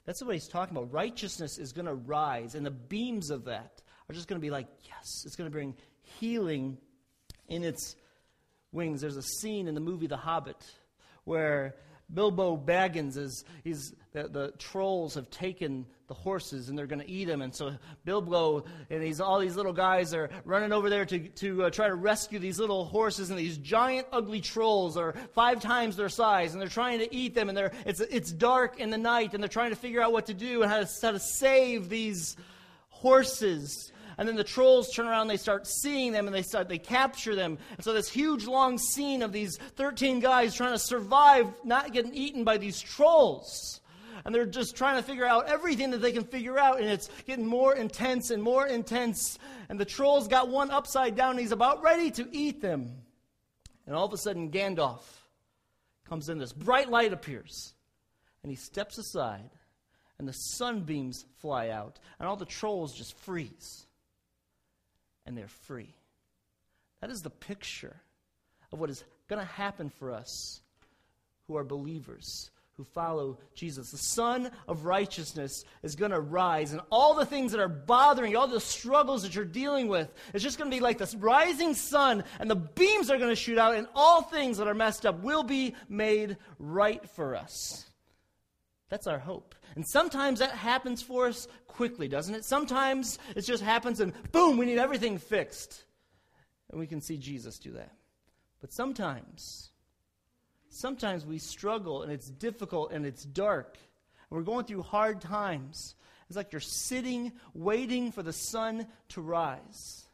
That's 0.05 0.23
what 0.23 0.33
he's 0.33 0.47
talking 0.47 0.75
about. 0.75 0.91
Righteousness 0.91 1.59
is 1.59 1.71
going 1.71 1.85
to 1.85 1.93
rise, 1.93 2.55
and 2.55 2.65
the 2.65 2.71
beams 2.71 3.29
of 3.29 3.45
that 3.45 3.83
are 4.09 4.13
just 4.15 4.27
going 4.27 4.41
to 4.41 4.43
be 4.43 4.49
like, 4.49 4.65
yes, 4.85 5.23
it's 5.27 5.35
going 5.35 5.47
to 5.47 5.53
bring 5.53 5.75
healing 6.19 6.79
in 7.47 7.63
its 7.63 7.95
wings. 8.71 9.01
There's 9.01 9.17
a 9.17 9.21
scene 9.21 9.67
in 9.67 9.75
the 9.75 9.81
movie 9.81 10.07
The 10.07 10.17
Hobbit 10.17 10.65
where 11.25 11.75
Bilbo 12.13 12.57
Baggins 12.57 13.17
is 13.17 13.45
he's 13.63 13.93
the, 14.11 14.27
the 14.27 14.53
trolls 14.57 15.15
have 15.15 15.29
taken 15.29 15.85
the 16.07 16.13
horses 16.13 16.69
and 16.69 16.77
they're 16.77 16.87
going 16.87 17.01
to 17.01 17.09
eat 17.09 17.25
them, 17.25 17.41
and 17.41 17.53
so 17.53 17.73
Bilbo 18.05 18.65
and 18.89 19.01
these 19.01 19.21
all 19.21 19.39
these 19.39 19.55
little 19.55 19.73
guys 19.73 20.13
are 20.13 20.29
running 20.45 20.71
over 20.71 20.89
there 20.89 21.05
to 21.05 21.19
to 21.29 21.63
uh, 21.63 21.69
try 21.69 21.87
to 21.87 21.95
rescue 21.95 22.39
these 22.39 22.59
little 22.59 22.85
horses, 22.85 23.29
and 23.29 23.39
these 23.39 23.57
giant 23.57 24.07
ugly 24.11 24.41
trolls 24.41 24.97
are 24.97 25.13
five 25.33 25.61
times 25.61 25.95
their 25.95 26.09
size, 26.09 26.53
and 26.53 26.61
they're 26.61 26.67
trying 26.67 26.99
to 26.99 27.15
eat 27.15 27.33
them, 27.33 27.49
and 27.49 27.57
they're 27.57 27.71
it's 27.85 28.01
it's 28.01 28.31
dark 28.31 28.79
in 28.79 28.89
the 28.89 28.97
night, 28.97 29.33
and 29.33 29.41
they're 29.41 29.47
trying 29.47 29.71
to 29.71 29.77
figure 29.77 30.01
out 30.01 30.11
what 30.11 30.25
to 30.25 30.33
do 30.33 30.61
and 30.61 30.71
how 30.71 30.83
to 30.83 30.89
how 31.01 31.11
to 31.11 31.19
save 31.19 31.87
these 31.87 32.35
horses 32.89 33.92
and 34.17 34.27
then 34.27 34.35
the 34.35 34.43
trolls 34.43 34.89
turn 34.93 35.07
around, 35.07 35.27
they 35.27 35.37
start 35.37 35.67
seeing 35.67 36.11
them, 36.11 36.27
and 36.27 36.35
they 36.35 36.41
start 36.41 36.69
they 36.69 36.77
capture 36.77 37.35
them. 37.35 37.57
And 37.75 37.83
so 37.83 37.93
this 37.93 38.09
huge 38.09 38.45
long 38.45 38.77
scene 38.77 39.21
of 39.21 39.31
these 39.31 39.57
13 39.75 40.19
guys 40.19 40.53
trying 40.53 40.73
to 40.73 40.79
survive 40.79 41.47
not 41.63 41.93
getting 41.93 42.13
eaten 42.13 42.43
by 42.43 42.57
these 42.57 42.79
trolls. 42.79 43.81
And 44.25 44.33
they're 44.33 44.45
just 44.45 44.75
trying 44.77 44.95
to 44.95 45.03
figure 45.03 45.25
out 45.25 45.47
everything 45.47 45.91
that 45.91 45.97
they 45.97 46.11
can 46.11 46.23
figure 46.23 46.57
out, 46.57 46.79
and 46.79 46.87
it's 46.87 47.09
getting 47.25 47.45
more 47.45 47.75
intense 47.75 48.29
and 48.29 48.41
more 48.41 48.67
intense. 48.67 49.37
And 49.69 49.79
the 49.79 49.85
trolls 49.85 50.27
got 50.27 50.49
one 50.49 50.71
upside 50.71 51.15
down, 51.15 51.31
and 51.31 51.39
he's 51.39 51.51
about 51.51 51.81
ready 51.81 52.11
to 52.11 52.27
eat 52.31 52.61
them. 52.61 52.95
And 53.85 53.95
all 53.95 54.05
of 54.05 54.13
a 54.13 54.17
sudden, 54.17 54.49
Gandalf 54.49 55.01
comes 56.07 56.29
in, 56.29 56.37
this 56.37 56.53
bright 56.53 56.89
light 56.89 57.11
appears, 57.11 57.73
and 58.43 58.49
he 58.49 58.55
steps 58.55 58.97
aside, 58.97 59.49
and 60.19 60.27
the 60.27 60.33
sunbeams 60.33 61.25
fly 61.39 61.69
out, 61.69 61.99
and 62.19 62.27
all 62.27 62.37
the 62.37 62.45
trolls 62.45 62.93
just 62.93 63.17
freeze 63.19 63.87
and 65.25 65.37
they're 65.37 65.47
free. 65.47 65.93
That 67.01 67.09
is 67.09 67.21
the 67.21 67.29
picture 67.29 68.01
of 68.71 68.79
what 68.79 68.89
is 68.89 69.03
going 69.27 69.39
to 69.39 69.53
happen 69.53 69.89
for 69.89 70.11
us 70.11 70.61
who 71.47 71.57
are 71.57 71.63
believers, 71.63 72.49
who 72.77 72.83
follow 72.83 73.37
Jesus. 73.53 73.91
The 73.91 73.97
Sun 73.97 74.51
of 74.67 74.85
Righteousness 74.85 75.63
is 75.83 75.95
going 75.95 76.11
to 76.11 76.19
rise, 76.19 76.71
and 76.71 76.81
all 76.89 77.13
the 77.13 77.25
things 77.25 77.51
that 77.51 77.61
are 77.61 77.67
bothering 77.67 78.31
you, 78.31 78.39
all 78.39 78.47
the 78.47 78.59
struggles 78.59 79.23
that 79.23 79.35
you're 79.35 79.45
dealing 79.45 79.87
with, 79.87 80.11
it's 80.33 80.43
just 80.43 80.57
going 80.57 80.71
to 80.71 80.75
be 80.75 80.81
like 80.81 80.97
this 80.97 81.13
rising 81.15 81.73
sun, 81.73 82.23
and 82.39 82.49
the 82.49 82.55
beams 82.55 83.11
are 83.11 83.17
going 83.17 83.29
to 83.29 83.35
shoot 83.35 83.57
out, 83.57 83.75
and 83.75 83.87
all 83.93 84.21
things 84.21 84.57
that 84.57 84.67
are 84.67 84.73
messed 84.73 85.05
up 85.05 85.21
will 85.21 85.43
be 85.43 85.75
made 85.89 86.37
right 86.57 87.07
for 87.11 87.35
us. 87.35 87.85
That's 88.89 89.07
our 89.07 89.19
hope. 89.19 89.55
And 89.75 89.85
sometimes 89.85 90.39
that 90.39 90.51
happens 90.51 91.01
for 91.01 91.27
us 91.27 91.47
quickly, 91.67 92.07
doesn't 92.07 92.35
it? 92.35 92.45
Sometimes 92.45 93.17
it 93.35 93.41
just 93.41 93.63
happens 93.63 93.99
and 93.99 94.13
boom, 94.31 94.57
we 94.57 94.65
need 94.65 94.77
everything 94.77 95.17
fixed. 95.17 95.83
And 96.69 96.79
we 96.79 96.87
can 96.87 97.01
see 97.01 97.17
Jesus 97.17 97.59
do 97.59 97.73
that. 97.73 97.91
But 98.61 98.71
sometimes, 98.71 99.71
sometimes 100.69 101.25
we 101.25 101.37
struggle 101.37 102.03
and 102.03 102.11
it's 102.11 102.29
difficult 102.29 102.91
and 102.91 103.05
it's 103.05 103.23
dark. 103.23 103.77
And 104.29 104.37
we're 104.37 104.45
going 104.45 104.65
through 104.65 104.83
hard 104.83 105.21
times. 105.21 105.95
It's 106.27 106.37
like 106.37 106.51
you're 106.51 106.61
sitting, 106.61 107.31
waiting 107.53 108.11
for 108.11 108.23
the 108.23 108.33
sun 108.33 108.87
to 109.09 109.21
rise. 109.21 110.07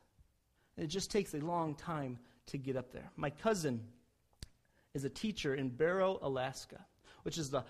And 0.75 0.85
it 0.85 0.89
just 0.89 1.11
takes 1.11 1.33
a 1.33 1.39
long 1.39 1.75
time 1.75 2.17
to 2.47 2.57
get 2.57 2.75
up 2.75 2.91
there. 2.91 3.11
My 3.15 3.29
cousin 3.29 3.81
is 4.93 5.03
a 5.03 5.09
teacher 5.09 5.53
in 5.53 5.69
Barrow, 5.69 6.19
Alaska, 6.21 6.85
which 7.23 7.37
is 7.37 7.49
the 7.49 7.63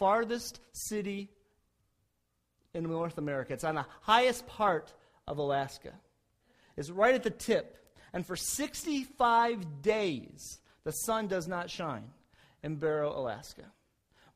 farthest 0.00 0.60
city 0.72 1.28
in 2.74 2.84
North 2.84 3.18
America. 3.18 3.52
It's 3.52 3.64
on 3.64 3.74
the 3.74 3.86
highest 4.00 4.46
part 4.46 4.92
of 5.28 5.38
Alaska. 5.38 5.92
It's 6.76 6.90
right 6.90 7.14
at 7.14 7.22
the 7.22 7.30
tip. 7.30 7.76
And 8.12 8.26
for 8.26 8.34
65 8.34 9.82
days, 9.82 10.58
the 10.84 10.90
sun 10.90 11.28
does 11.28 11.46
not 11.46 11.70
shine 11.70 12.10
in 12.62 12.76
Barrow, 12.76 13.16
Alaska. 13.16 13.66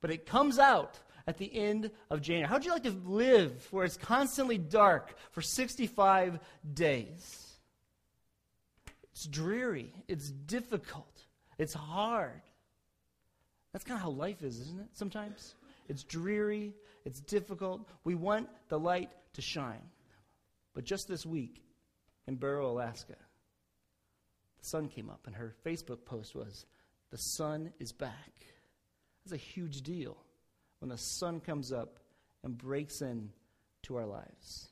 But 0.00 0.10
it 0.10 0.26
comes 0.26 0.58
out 0.58 1.00
at 1.26 1.38
the 1.38 1.52
end 1.54 1.90
of 2.10 2.20
January? 2.20 2.46
How 2.46 2.56
would 2.56 2.64
you 2.66 2.72
like 2.72 2.82
to 2.82 2.90
live 3.06 3.66
where 3.70 3.84
it's 3.84 3.96
constantly 3.96 4.58
dark 4.58 5.16
for 5.30 5.40
65 5.40 6.38
days? 6.74 7.46
It's 9.12 9.26
dreary, 9.26 9.94
it's 10.08 10.30
difficult, 10.30 11.24
it's 11.56 11.72
hard. 11.72 12.42
That's 13.74 13.82
kind 13.84 13.98
of 13.98 14.02
how 14.02 14.10
life 14.10 14.44
is, 14.44 14.60
isn't 14.60 14.80
it? 14.80 14.86
Sometimes 14.92 15.56
it's 15.88 16.04
dreary, 16.04 16.74
it's 17.04 17.18
difficult. 17.18 17.88
We 18.04 18.14
want 18.14 18.48
the 18.68 18.78
light 18.78 19.10
to 19.32 19.42
shine. 19.42 19.82
But 20.74 20.84
just 20.84 21.08
this 21.08 21.26
week 21.26 21.60
in 22.28 22.36
Barrow, 22.36 22.70
Alaska, 22.70 23.16
the 24.60 24.64
sun 24.64 24.86
came 24.86 25.10
up, 25.10 25.26
and 25.26 25.34
her 25.34 25.56
Facebook 25.66 26.04
post 26.04 26.36
was, 26.36 26.66
The 27.10 27.16
sun 27.16 27.72
is 27.80 27.90
back. 27.90 28.46
That's 29.24 29.34
a 29.34 29.44
huge 29.44 29.82
deal 29.82 30.16
when 30.78 30.88
the 30.88 30.96
sun 30.96 31.40
comes 31.40 31.72
up 31.72 31.98
and 32.44 32.56
breaks 32.56 33.02
in 33.02 33.30
to 33.82 33.96
our 33.96 34.06
lives. 34.06 34.68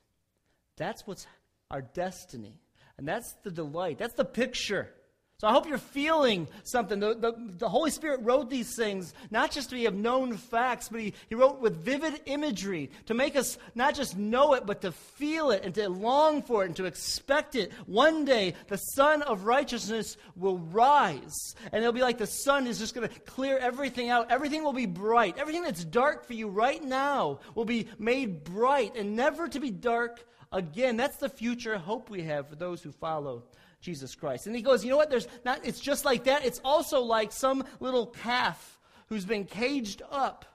That's 0.76 1.04
what's 1.08 1.26
our 1.72 1.82
destiny. 1.82 2.60
And 2.98 3.08
that's 3.08 3.34
the 3.42 3.50
delight. 3.50 3.98
That's 3.98 4.14
the 4.14 4.24
picture 4.24 4.94
so 5.42 5.48
I 5.48 5.52
hope 5.52 5.66
you're 5.66 5.76
feeling 5.76 6.46
something. 6.62 7.00
The, 7.00 7.14
the, 7.14 7.34
the, 7.58 7.68
Holy 7.68 7.90
Spirit 7.90 8.20
wrote 8.22 8.48
these 8.48 8.76
things 8.76 9.12
not 9.32 9.50
just 9.50 9.70
to 9.70 9.74
be 9.74 9.86
of 9.86 9.94
known 9.94 10.36
facts, 10.36 10.88
but 10.88 11.00
he, 11.00 11.14
he 11.28 11.34
wrote 11.34 11.60
with 11.60 11.84
vivid 11.84 12.20
imagery 12.26 12.92
to 13.06 13.14
make 13.14 13.34
us 13.34 13.58
not 13.74 13.96
just 13.96 14.16
know 14.16 14.54
it, 14.54 14.66
but 14.66 14.82
to 14.82 14.92
feel 14.92 15.50
it 15.50 15.64
and 15.64 15.74
to 15.74 15.88
long 15.88 16.42
for 16.42 16.62
it 16.62 16.66
and 16.66 16.76
to 16.76 16.84
expect 16.84 17.56
it. 17.56 17.72
One 17.86 18.24
day, 18.24 18.54
the 18.68 18.76
sun 18.76 19.22
of 19.22 19.44
righteousness 19.44 20.16
will 20.36 20.58
rise, 20.58 21.56
and 21.72 21.82
it'll 21.82 21.92
be 21.92 22.02
like 22.02 22.18
the 22.18 22.26
sun 22.28 22.68
is 22.68 22.78
just 22.78 22.94
going 22.94 23.08
to 23.08 23.20
clear 23.22 23.58
everything 23.58 24.10
out. 24.10 24.30
Everything 24.30 24.62
will 24.62 24.72
be 24.72 24.86
bright. 24.86 25.38
Everything 25.38 25.64
that's 25.64 25.84
dark 25.84 26.24
for 26.24 26.34
you 26.34 26.46
right 26.46 26.84
now 26.84 27.40
will 27.56 27.64
be 27.64 27.88
made 27.98 28.44
bright 28.44 28.94
and 28.94 29.16
never 29.16 29.48
to 29.48 29.58
be 29.58 29.70
dark 29.70 30.24
again. 30.52 30.96
That's 30.96 31.16
the 31.16 31.28
future 31.28 31.76
hope 31.78 32.10
we 32.10 32.22
have 32.22 32.48
for 32.48 32.54
those 32.54 32.80
who 32.80 32.92
follow 32.92 33.42
Jesus 33.82 34.14
Christ. 34.14 34.46
And 34.46 34.56
he 34.56 34.62
goes, 34.62 34.84
you 34.84 34.90
know 34.90 34.96
what? 34.96 35.10
There's 35.10 35.28
not, 35.44 35.60
it's 35.66 35.80
just 35.80 36.04
like 36.04 36.24
that. 36.24 36.46
It's 36.46 36.60
also 36.64 37.02
like 37.02 37.32
some 37.32 37.64
little 37.80 38.06
calf 38.06 38.78
who's 39.08 39.24
been 39.26 39.44
caged 39.44 40.00
up 40.10 40.46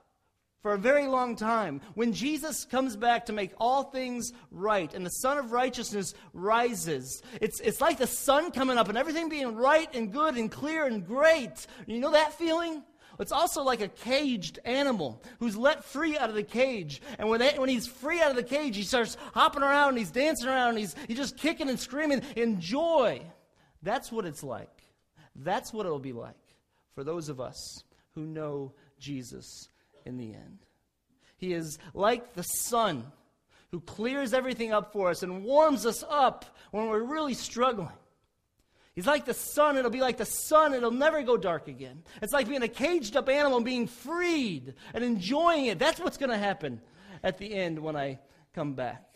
for 0.64 0.74
a 0.74 0.78
very 0.78 1.08
long 1.08 1.36
time. 1.36 1.82
When 1.94 2.14
Jesus 2.14 2.66
comes 2.66 2.96
back 2.96 3.28
to 3.28 3.34
make 3.34 3.52
all 3.60 3.84
things 3.84 4.34
right 4.50 4.92
and 4.94 5.06
the 5.06 5.12
Sun 5.12 5.38
of 5.38 5.52
Righteousness 5.52 6.14
rises, 6.34 7.22
it's, 7.42 7.60
it's 7.60 7.82
like 7.82 7.98
the 7.98 8.08
sun 8.08 8.52
coming 8.52 8.78
up 8.78 8.90
and 8.90 8.98
everything 8.98 9.30
being 9.30 9.56
right 9.56 9.94
and 9.94 10.12
good 10.12 10.36
and 10.36 10.50
clear 10.50 10.86
and 10.86 11.06
great. 11.06 11.68
You 11.86 12.00
know 12.00 12.12
that 12.12 12.34
feeling? 12.34 12.82
It's 13.20 13.32
also 13.32 13.64
like 13.64 13.82
a 13.82 13.88
caged 13.88 14.60
animal 14.64 15.24
who's 15.40 15.58
let 15.58 15.84
free 15.84 16.18
out 16.18 16.30
of 16.30 16.36
the 16.36 16.44
cage. 16.44 17.02
And 17.18 17.30
when, 17.30 17.40
they, 17.40 17.58
when 17.58 17.70
he's 17.70 17.88
free 17.88 18.22
out 18.22 18.30
of 18.30 18.36
the 18.36 18.44
cage, 18.44 18.76
he 18.76 18.84
starts 18.84 19.18
hopping 19.34 19.64
around 19.64 19.90
and 19.90 19.98
he's 19.98 20.12
dancing 20.12 20.48
around 20.48 20.70
and 20.70 20.80
he's, 20.80 20.96
he's 21.08 21.18
just 21.18 21.38
kicking 21.38 21.70
and 21.70 21.80
screaming 21.80 22.22
in 22.36 22.62
joy. 22.62 23.22
That's 23.82 24.12
what 24.12 24.26
it's 24.26 24.44
like. 24.44 24.84
That's 25.36 25.74
what 25.74 25.86
it'll 25.86 26.00
be 26.00 26.14
like 26.14 26.36
for 26.94 27.04
those 27.04 27.30
of 27.30 27.40
us 27.40 27.84
who 28.12 28.26
know 28.26 28.74
Jesus 29.00 29.70
in 30.06 30.18
the 30.18 30.34
end. 30.34 30.60
He 31.38 31.54
is 31.54 31.78
like 31.94 32.34
the 32.34 32.44
sun 32.44 33.12
who 33.72 33.80
clears 33.82 34.34
everything 34.34 34.72
up 34.72 34.94
for 34.94 35.10
us 35.10 35.24
and 35.24 35.44
warms 35.44 35.86
us 35.86 36.04
up 36.10 36.46
when 36.72 36.88
we're 36.88 37.04
really 37.04 37.34
struggling. 37.34 37.90
He's 38.98 39.06
like 39.06 39.26
the 39.26 39.34
sun. 39.36 39.78
It'll 39.78 39.92
be 39.92 40.02
like 40.02 40.18
the 40.18 40.26
sun. 40.26 40.74
It'll 40.74 40.90
never 40.90 41.22
go 41.22 41.38
dark 41.38 41.68
again. 41.68 42.02
It's 42.20 42.34
like 42.34 42.50
being 42.50 42.64
a 42.64 42.68
caged 42.68 43.16
up 43.16 43.30
animal 43.30 43.58
and 43.58 43.66
being 43.66 43.86
freed 43.86 44.74
and 44.92 45.04
enjoying 45.04 45.68
it. 45.68 45.78
That's 45.78 46.00
what's 46.00 46.18
going 46.18 46.32
to 46.32 46.38
happen 46.38 46.82
at 47.24 47.38
the 47.38 47.54
end 47.54 47.78
when 47.78 47.96
I 47.96 48.18
come 48.56 48.74
back. 48.74 49.14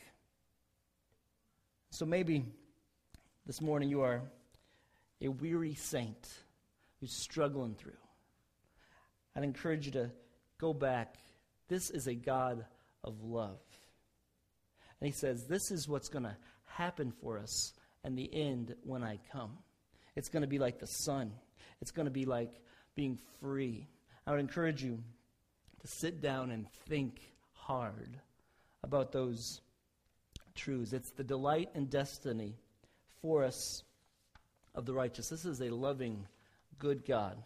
So 1.89 2.05
maybe 2.05 2.45
this 3.47 3.59
morning 3.59 3.89
you 3.89 4.01
are 4.01 4.21
a 5.19 5.29
weary 5.29 5.73
saint 5.73 6.29
who's 6.99 7.15
struggling 7.15 7.73
through. 7.73 7.93
I'd 9.35 9.43
encourage 9.43 9.87
you 9.87 9.93
to 9.93 10.11
go 10.59 10.75
back. 10.75 11.15
This 11.69 11.89
is 11.89 12.05
a 12.05 12.13
God 12.13 12.65
of 13.03 13.23
love. 13.23 13.57
And 14.99 15.07
he 15.07 15.11
says, 15.11 15.47
This 15.47 15.71
is 15.71 15.87
what's 15.87 16.07
going 16.07 16.25
to 16.25 16.37
happen 16.65 17.11
for 17.19 17.39
us 17.39 17.73
in 18.05 18.13
the 18.13 18.29
end 18.31 18.75
when 18.83 19.03
I 19.03 19.17
come. 19.31 19.57
It's 20.15 20.29
going 20.29 20.41
to 20.41 20.47
be 20.47 20.59
like 20.59 20.79
the 20.79 20.87
sun, 20.87 21.31
it's 21.81 21.91
going 21.91 22.05
to 22.05 22.11
be 22.11 22.25
like 22.25 22.61
being 22.95 23.17
free. 23.39 23.87
I 24.27 24.31
would 24.31 24.39
encourage 24.39 24.83
you 24.83 24.99
to 25.79 25.87
sit 25.87 26.21
down 26.21 26.51
and 26.51 26.67
think 26.87 27.19
hard 27.53 28.17
about 28.83 29.11
those 29.11 29.61
truths. 30.55 30.93
It's 30.93 31.11
the 31.11 31.23
delight 31.23 31.69
and 31.73 31.89
destiny 31.89 32.55
for 33.21 33.43
us 33.43 33.83
of 34.75 34.85
the 34.85 34.93
righteous. 34.93 35.29
This 35.29 35.45
is 35.45 35.61
a 35.61 35.69
loving, 35.69 36.27
good 36.77 37.05
God 37.05 37.37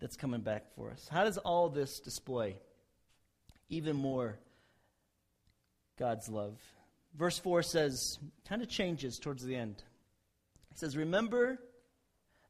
that's 0.00 0.16
coming 0.16 0.40
back 0.40 0.64
for 0.74 0.90
us. 0.90 1.08
How 1.10 1.24
does 1.24 1.38
all 1.38 1.68
this 1.68 2.00
display 2.00 2.56
even 3.68 3.96
more 3.96 4.38
God's 5.98 6.28
love? 6.28 6.58
Verse 7.16 7.38
4 7.38 7.62
says, 7.62 8.18
kind 8.48 8.62
of 8.62 8.68
changes 8.68 9.18
towards 9.18 9.44
the 9.44 9.56
end. 9.56 9.82
It 10.72 10.78
says, 10.78 10.96
Remember 10.96 11.58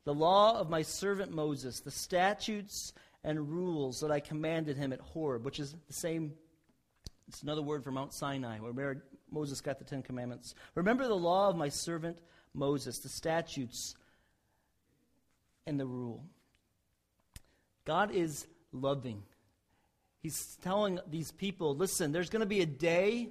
the 0.04 0.14
law 0.14 0.56
of 0.56 0.70
my 0.70 0.82
servant 0.82 1.32
Moses, 1.32 1.80
the 1.80 1.90
statutes 1.90 2.92
and 3.24 3.50
rules 3.50 3.98
that 4.00 4.12
I 4.12 4.20
commanded 4.20 4.76
him 4.76 4.92
at 4.92 5.00
Horeb, 5.00 5.44
which 5.44 5.58
is 5.58 5.74
the 5.88 5.92
same, 5.92 6.32
it's 7.26 7.42
another 7.42 7.62
word 7.62 7.82
for 7.82 7.90
Mount 7.90 8.12
Sinai, 8.12 8.58
where 8.58 9.02
Moses 9.28 9.60
got 9.60 9.80
the 9.80 9.84
Ten 9.84 10.02
Commandments. 10.02 10.54
Remember 10.76 11.08
the 11.08 11.14
law 11.16 11.48
of 11.48 11.56
my 11.56 11.68
servant 11.68 12.16
Moses, 12.54 13.00
the 13.00 13.08
statutes 13.08 13.96
and 15.66 15.80
the 15.80 15.86
rule. 15.86 16.24
God 17.84 18.14
is 18.14 18.46
loving. 18.70 19.24
He's 20.20 20.56
telling 20.62 21.00
these 21.10 21.32
people 21.32 21.74
listen, 21.74 22.12
there's 22.12 22.30
going 22.30 22.40
to 22.40 22.46
be 22.46 22.60
a 22.60 22.66
day 22.66 23.30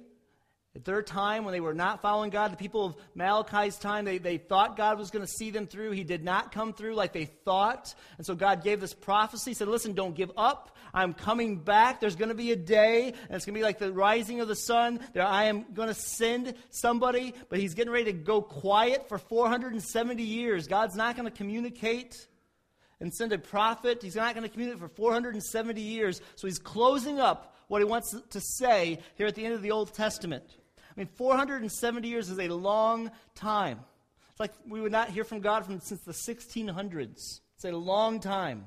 at 0.74 0.86
their 0.86 1.02
time, 1.02 1.44
when 1.44 1.52
they 1.52 1.60
were 1.60 1.74
not 1.74 2.00
following 2.00 2.30
God, 2.30 2.50
the 2.50 2.56
people 2.56 2.86
of 2.86 2.96
Malachi's 3.14 3.76
time, 3.76 4.06
they, 4.06 4.16
they 4.16 4.38
thought 4.38 4.74
God 4.74 4.98
was 4.98 5.10
going 5.10 5.24
to 5.24 5.30
see 5.30 5.50
them 5.50 5.66
through. 5.66 5.90
He 5.90 6.02
did 6.02 6.24
not 6.24 6.50
come 6.50 6.72
through 6.72 6.94
like 6.94 7.12
they 7.12 7.26
thought. 7.26 7.94
And 8.16 8.26
so 8.26 8.34
God 8.34 8.64
gave 8.64 8.80
this 8.80 8.94
prophecy, 8.94 9.50
he 9.50 9.54
said, 9.54 9.68
Listen, 9.68 9.92
don't 9.92 10.14
give 10.14 10.32
up. 10.34 10.74
I'm 10.94 11.12
coming 11.12 11.58
back. 11.58 12.00
There's 12.00 12.16
going 12.16 12.30
to 12.30 12.34
be 12.34 12.52
a 12.52 12.56
day, 12.56 13.08
and 13.08 13.36
it's 13.36 13.44
going 13.44 13.54
to 13.54 13.58
be 13.58 13.62
like 13.62 13.78
the 13.78 13.92
rising 13.92 14.40
of 14.40 14.48
the 14.48 14.56
sun. 14.56 15.00
There, 15.12 15.26
I 15.26 15.44
am 15.44 15.66
going 15.74 15.88
to 15.88 15.94
send 15.94 16.54
somebody, 16.70 17.34
but 17.50 17.58
he's 17.58 17.74
getting 17.74 17.92
ready 17.92 18.06
to 18.06 18.12
go 18.14 18.40
quiet 18.40 19.10
for 19.10 19.18
470 19.18 20.22
years. 20.22 20.68
God's 20.68 20.96
not 20.96 21.16
going 21.16 21.30
to 21.30 21.36
communicate 21.36 22.26
and 22.98 23.12
send 23.12 23.32
a 23.34 23.38
prophet. 23.38 24.02
He's 24.02 24.16
not 24.16 24.34
going 24.34 24.44
to 24.44 24.48
communicate 24.48 24.80
for 24.80 24.88
470 24.88 25.82
years. 25.82 26.22
So 26.34 26.46
he's 26.46 26.58
closing 26.58 27.20
up 27.20 27.56
what 27.68 27.80
he 27.80 27.84
wants 27.84 28.14
to 28.30 28.40
say 28.40 29.00
here 29.16 29.26
at 29.26 29.34
the 29.34 29.44
end 29.44 29.52
of 29.52 29.60
the 29.60 29.70
Old 29.70 29.92
Testament. 29.92 30.44
I 30.96 31.00
mean, 31.00 31.08
470 31.14 32.08
years 32.08 32.28
is 32.28 32.38
a 32.38 32.48
long 32.48 33.10
time. 33.34 33.80
It's 34.30 34.40
like 34.40 34.52
we 34.68 34.80
would 34.80 34.92
not 34.92 35.10
hear 35.10 35.24
from 35.24 35.40
God 35.40 35.64
from, 35.64 35.80
since 35.80 36.00
the 36.02 36.12
1600s. 36.12 37.40
It's 37.54 37.64
a 37.64 37.72
long 37.72 38.20
time. 38.20 38.66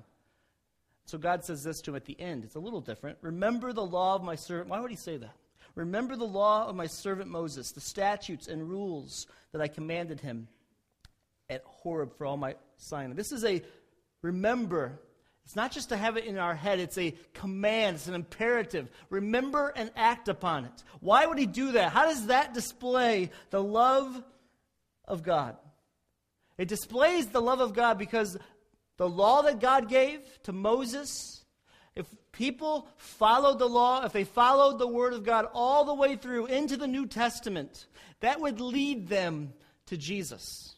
So 1.05 1.17
God 1.17 1.45
says 1.45 1.63
this 1.63 1.81
to 1.81 1.91
him 1.91 1.95
at 1.95 2.05
the 2.05 2.19
end. 2.19 2.43
It's 2.43 2.55
a 2.55 2.59
little 2.59 2.81
different. 2.81 3.19
Remember 3.21 3.73
the 3.73 3.85
law 3.85 4.15
of 4.15 4.23
my 4.23 4.35
servant. 4.35 4.69
Why 4.69 4.79
would 4.79 4.89
he 4.89 4.97
say 4.97 5.17
that? 5.17 5.35
Remember 5.75 6.15
the 6.15 6.25
law 6.25 6.67
of 6.67 6.75
my 6.75 6.87
servant 6.87 7.29
Moses, 7.29 7.71
the 7.71 7.81
statutes 7.81 8.47
and 8.47 8.67
rules 8.67 9.27
that 9.51 9.61
I 9.61 9.67
commanded 9.67 10.21
him 10.21 10.47
at 11.49 11.61
Horeb 11.65 12.17
for 12.17 12.25
all 12.25 12.37
my 12.37 12.55
Sinai. 12.77 13.13
This 13.13 13.31
is 13.31 13.43
a 13.43 13.61
remember 14.21 14.99
it's 15.45 15.55
not 15.55 15.71
just 15.71 15.89
to 15.89 15.97
have 15.97 16.17
it 16.17 16.25
in 16.25 16.39
our 16.39 16.55
head, 16.55 16.79
it's 16.79 16.97
a 16.97 17.15
command, 17.33 17.97
it's 17.97 18.07
an 18.07 18.15
imperative. 18.15 18.89
Remember 19.11 19.71
and 19.75 19.91
act 19.95 20.27
upon 20.27 20.65
it. 20.65 20.83
Why 21.01 21.25
would 21.25 21.37
he 21.37 21.45
do 21.45 21.73
that? 21.73 21.91
How 21.91 22.05
does 22.05 22.27
that 22.27 22.55
display 22.55 23.29
the 23.51 23.61
love 23.61 24.23
of 25.05 25.21
God? 25.21 25.55
It 26.57 26.67
displays 26.67 27.27
the 27.27 27.41
love 27.41 27.59
of 27.59 27.73
God 27.73 27.99
because 27.99 28.37
the 28.97 29.07
law 29.07 29.43
that 29.43 29.59
God 29.59 29.87
gave 29.87 30.21
to 30.43 30.51
Moses, 30.51 31.45
if 31.95 32.07
people 32.31 32.87
followed 32.97 33.59
the 33.59 33.69
law, 33.69 34.03
if 34.03 34.13
they 34.13 34.23
followed 34.23 34.79
the 34.79 34.87
word 34.87 35.13
of 35.13 35.23
God 35.23 35.47
all 35.53 35.85
the 35.85 35.93
way 35.93 36.15
through 36.15 36.47
into 36.47 36.75
the 36.75 36.87
New 36.87 37.05
Testament, 37.05 37.85
that 38.21 38.41
would 38.41 38.59
lead 38.59 39.09
them 39.09 39.53
to 39.87 39.97
Jesus 39.97 40.74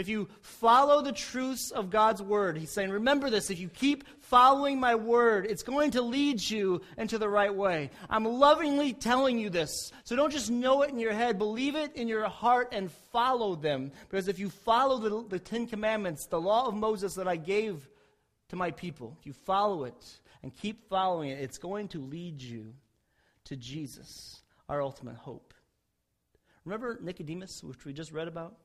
if 0.00 0.08
you 0.08 0.28
follow 0.40 1.02
the 1.02 1.12
truths 1.12 1.70
of 1.70 1.90
God's 1.90 2.20
word, 2.22 2.56
he's 2.56 2.72
saying, 2.72 2.90
remember 2.90 3.30
this, 3.30 3.50
if 3.50 3.60
you 3.60 3.68
keep 3.68 4.04
following 4.20 4.80
my 4.80 4.94
word, 4.94 5.46
it's 5.46 5.62
going 5.62 5.92
to 5.92 6.02
lead 6.02 6.40
you 6.42 6.80
into 6.98 7.18
the 7.18 7.28
right 7.28 7.54
way. 7.54 7.90
I'm 8.08 8.24
lovingly 8.24 8.92
telling 8.92 9.38
you 9.38 9.50
this. 9.50 9.92
So 10.04 10.16
don't 10.16 10.32
just 10.32 10.50
know 10.50 10.82
it 10.82 10.90
in 10.90 10.98
your 10.98 11.12
head, 11.12 11.38
believe 11.38 11.76
it 11.76 11.94
in 11.96 12.08
your 12.08 12.28
heart 12.28 12.68
and 12.72 12.90
follow 13.12 13.54
them. 13.54 13.92
Because 14.08 14.28
if 14.28 14.38
you 14.38 14.50
follow 14.50 14.98
the, 14.98 15.28
the 15.28 15.38
Ten 15.38 15.66
Commandments, 15.66 16.26
the 16.26 16.40
law 16.40 16.66
of 16.66 16.74
Moses 16.74 17.14
that 17.14 17.28
I 17.28 17.36
gave 17.36 17.88
to 18.48 18.56
my 18.56 18.70
people, 18.70 19.16
if 19.20 19.26
you 19.26 19.32
follow 19.32 19.84
it, 19.84 20.20
and 20.42 20.56
keep 20.56 20.88
following 20.88 21.30
it, 21.30 21.40
it's 21.40 21.58
going 21.58 21.88
to 21.88 21.98
lead 21.98 22.40
you 22.40 22.72
to 23.44 23.56
Jesus, 23.56 24.42
our 24.68 24.82
ultimate 24.82 25.16
hope. 25.16 25.52
Remember 26.64 26.98
Nicodemus, 27.02 27.62
which 27.62 27.84
we 27.84 27.92
just 27.92 28.12
read 28.12 28.28
about? 28.28 28.56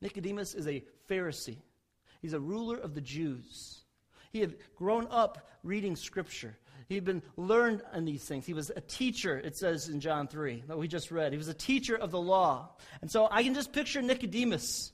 Nicodemus 0.00 0.54
is 0.54 0.66
a 0.66 0.84
Pharisee, 1.08 1.58
he's 2.20 2.34
a 2.34 2.40
ruler 2.40 2.76
of 2.76 2.94
the 2.94 3.00
Jews. 3.00 3.82
He 4.30 4.40
had 4.40 4.56
grown 4.76 5.06
up 5.10 5.48
reading 5.62 5.96
Scripture. 5.96 6.58
He 6.86 6.94
had 6.94 7.04
been 7.04 7.22
learned 7.36 7.82
in 7.94 8.04
these 8.04 8.24
things. 8.24 8.46
He 8.46 8.54
was 8.54 8.70
a 8.70 8.80
teacher, 8.80 9.38
it 9.38 9.56
says 9.56 9.88
in 9.88 10.00
John 10.00 10.28
3, 10.28 10.64
that 10.68 10.78
we 10.78 10.86
just 10.86 11.10
read. 11.10 11.32
He 11.32 11.38
was 11.38 11.48
a 11.48 11.54
teacher 11.54 11.96
of 11.96 12.10
the 12.10 12.20
law. 12.20 12.70
And 13.00 13.10
so 13.10 13.28
I 13.30 13.42
can 13.42 13.54
just 13.54 13.72
picture 13.72 14.00
Nicodemus 14.00 14.92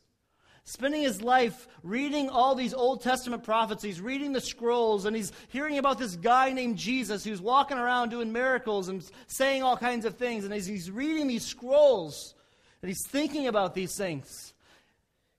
spending 0.64 1.03
his 1.03 1.21
life 1.21 1.69
reading 1.83 2.31
all 2.31 2.55
these 2.55 2.75
Old 2.75 3.03
Testament 3.03 3.45
prophecies, 3.45 4.01
reading 4.01 4.33
the 4.33 4.40
scrolls, 4.40 5.05
and 5.05 5.14
he's 5.14 5.31
hearing 5.49 5.79
about 5.79 5.99
this 5.99 6.17
guy 6.17 6.53
named 6.53 6.79
Jesus 6.79 7.23
who's 7.23 7.40
walking 7.40 7.77
around 7.77 8.09
doing 8.09 8.33
miracles 8.33 8.88
and 8.88 9.05
saying 9.27 9.62
all 9.62 9.77
kinds 9.77 10.05
of 10.05 10.17
things. 10.17 10.45
And 10.45 10.55
as 10.55 10.67
he's 10.67 10.90
reading 10.90 11.27
these 11.27 11.45
scrolls, 11.45 12.35
and 12.83 12.88
he's 12.88 13.07
thinking 13.07 13.47
about 13.47 13.75
these 13.75 13.95
things, 13.95 14.54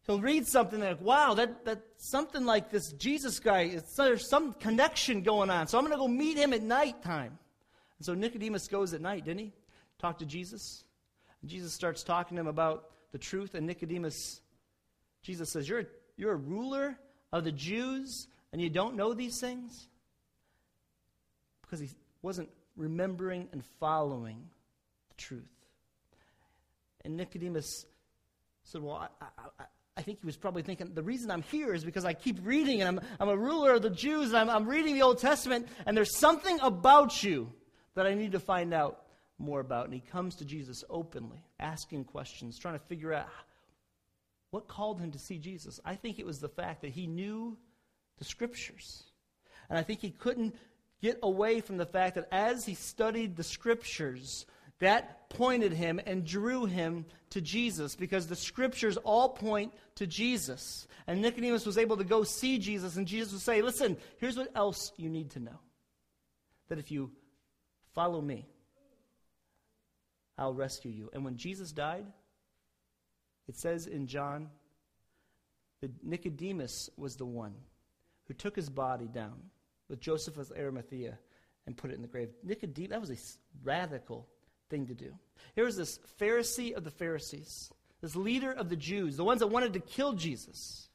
he'll 0.06 0.22
read 0.22 0.48
something 0.48 0.80
like, 0.80 1.02
wow, 1.02 1.34
that, 1.34 1.66
that 1.66 1.82
something 1.98 2.46
like 2.46 2.72
this 2.72 2.92
Jesus 2.94 3.40
guy, 3.40 3.80
there's 3.98 4.28
some 4.28 4.54
connection 4.54 5.22
going 5.22 5.50
on. 5.50 5.68
So 5.68 5.78
I'm 5.78 5.84
going 5.84 5.98
to 5.98 6.00
go 6.00 6.08
meet 6.08 6.38
him 6.38 6.54
at 6.54 6.62
night 6.62 7.02
time. 7.04 7.38
And 7.98 8.06
so 8.06 8.14
Nicodemus 8.14 8.68
goes 8.68 8.94
at 8.94 9.02
night, 9.02 9.26
didn't 9.26 9.40
he? 9.40 9.54
Talk 10.00 10.20
to 10.20 10.26
Jesus. 10.26 10.84
And 11.42 11.50
Jesus 11.50 11.74
starts 11.74 12.04
talking 12.04 12.36
to 12.36 12.42
him 12.42 12.48
about 12.48 12.92
the 13.12 13.18
truth, 13.18 13.56
and 13.56 13.66
Nicodemus 13.66 14.42
Jesus 15.26 15.50
says, 15.50 15.68
You're, 15.68 15.86
you're 16.18 16.34
a 16.34 16.38
ruler 16.38 16.96
of 17.34 17.44
the 17.44 17.52
Jews 17.52 18.28
and 18.54 18.62
you 18.62 18.70
don't 18.70 18.96
know 18.96 19.14
these 19.14 19.40
things? 19.40 19.88
Because 21.64 21.80
he 21.80 21.90
wasn't 22.22 22.50
remembering 22.78 23.50
and 23.52 23.66
following 23.80 24.48
the 25.10 25.16
truth. 25.16 25.42
And 27.04 27.18
Nicodemus 27.18 27.88
said, 28.64 28.84
Well, 28.84 29.10
I, 29.20 29.26
I, 29.60 29.64
I, 29.98 30.02
think 30.02 30.20
he 30.22 30.26
was 30.26 30.38
probably 30.38 30.62
thinking, 30.62 30.94
the 30.94 31.04
reason 31.04 31.32
I'm 31.32 31.42
here 31.44 31.74
is 31.74 31.84
because 31.84 32.06
I 32.06 32.14
keep 32.14 32.40
reading 32.44 32.82
and 32.82 33.00
I'm, 33.00 33.06
I'm 33.20 33.30
a 33.30 33.38
ruler 33.38 33.74
of 33.74 33.82
the 33.82 33.90
Jews 33.90 34.30
and 34.30 34.38
I'm, 34.38 34.50
I'm 34.50 34.68
reading 34.68 34.96
the 34.96 35.02
Old 35.02 35.20
Testament 35.20 35.68
and 35.86 35.96
there's 35.96 36.18
something 36.18 36.60
about 36.62 37.24
you 37.24 37.52
that 37.96 38.06
I 38.06 38.14
need 38.14 38.34
to 38.34 38.40
find 38.40 38.74
out 38.74 39.02
more 39.38 39.60
about. 39.60 39.86
And 39.86 39.94
he 39.94 40.00
comes 40.00 40.36
to 40.36 40.46
Jesus 40.46 40.84
openly, 40.90 41.44
asking 41.60 42.06
questions, 42.06 42.60
trying 42.60 42.78
to 42.78 42.86
figure 42.86 43.14
out 43.14 43.28
what 44.56 44.70
called 44.70 45.02
him 45.02 45.12
to 45.12 45.20
see 45.20 45.38
Jesus? 45.38 45.82
I 45.84 45.96
think 45.96 46.18
it 46.18 46.26
was 46.26 46.40
the 46.40 46.48
fact 46.48 46.82
that 46.84 46.92
he 46.92 47.08
knew 47.08 47.58
the 48.18 48.24
scriptures. 48.24 49.04
And 49.70 49.78
I 49.78 49.84
think 49.84 50.00
he 50.00 50.12
couldn't 50.12 50.56
get 51.02 51.20
away 51.24 51.60
from 51.60 51.76
the 51.76 51.86
fact 51.86 52.16
that 52.16 52.30
as 52.32 52.66
he 52.66 52.74
studied 52.74 53.36
the 53.36 53.44
scriptures, 53.44 54.46
that 54.80 55.30
pointed 55.30 55.74
him 55.74 56.00
and 56.06 56.26
drew 56.26 56.66
him 56.66 57.06
to 57.32 57.42
Jesus 57.42 57.96
because 57.96 58.28
the 58.28 58.36
scriptures 58.36 58.98
all 58.98 59.30
point 59.30 59.74
to 59.96 60.08
Jesus. 60.08 60.88
And 61.08 61.22
Nicodemus 61.22 61.66
was 61.66 61.78
able 61.78 61.98
to 61.98 62.04
go 62.04 62.24
see 62.24 62.58
Jesus, 62.58 62.98
and 62.98 63.08
Jesus 63.08 63.34
would 63.34 63.42
say, 63.42 63.62
Listen, 63.62 63.98
here's 64.18 64.38
what 64.38 64.52
else 64.56 64.92
you 64.98 65.10
need 65.10 65.32
to 65.32 65.40
know 65.40 65.60
that 66.68 66.80
if 66.80 66.92
you 66.92 67.12
follow 67.94 68.22
me, 68.22 68.48
I'll 70.38 70.54
rescue 70.54 70.92
you. 70.92 71.10
And 71.14 71.24
when 71.24 71.38
Jesus 71.38 71.72
died, 71.72 72.06
it 73.48 73.56
says 73.56 73.88
in 73.88 74.08
John 74.08 74.50
that 75.82 76.04
Nicodemus 76.04 76.90
was 76.98 77.16
the 77.16 77.26
one 77.26 77.54
who 78.28 78.34
took 78.34 78.56
his 78.56 78.70
body 78.70 79.08
down 79.08 79.36
with 79.88 80.02
Joseph 80.02 80.38
of 80.38 80.52
Arimathea 80.58 81.18
and 81.68 81.78
put 81.78 81.92
it 81.92 81.96
in 81.96 82.02
the 82.02 82.08
grave. 82.08 82.30
Nicodemus, 82.44 82.90
that 82.90 83.02
was 83.02 83.12
a 83.12 83.18
radical 83.64 84.28
thing 84.76 84.88
to 84.88 84.94
do. 84.94 85.14
Here 85.56 85.64
was 85.64 85.78
this 85.78 86.00
Pharisee 86.20 86.76
of 86.76 86.84
the 86.84 86.92
Pharisees, 86.92 87.72
this 88.02 88.16
leader 88.16 88.52
of 88.52 88.68
the 88.68 88.76
Jews, 88.76 89.16
the 89.16 89.24
ones 89.24 89.40
that 89.40 89.48
wanted 89.48 89.74
to 89.74 89.80
kill 89.80 90.14
Jesus. 90.14 90.90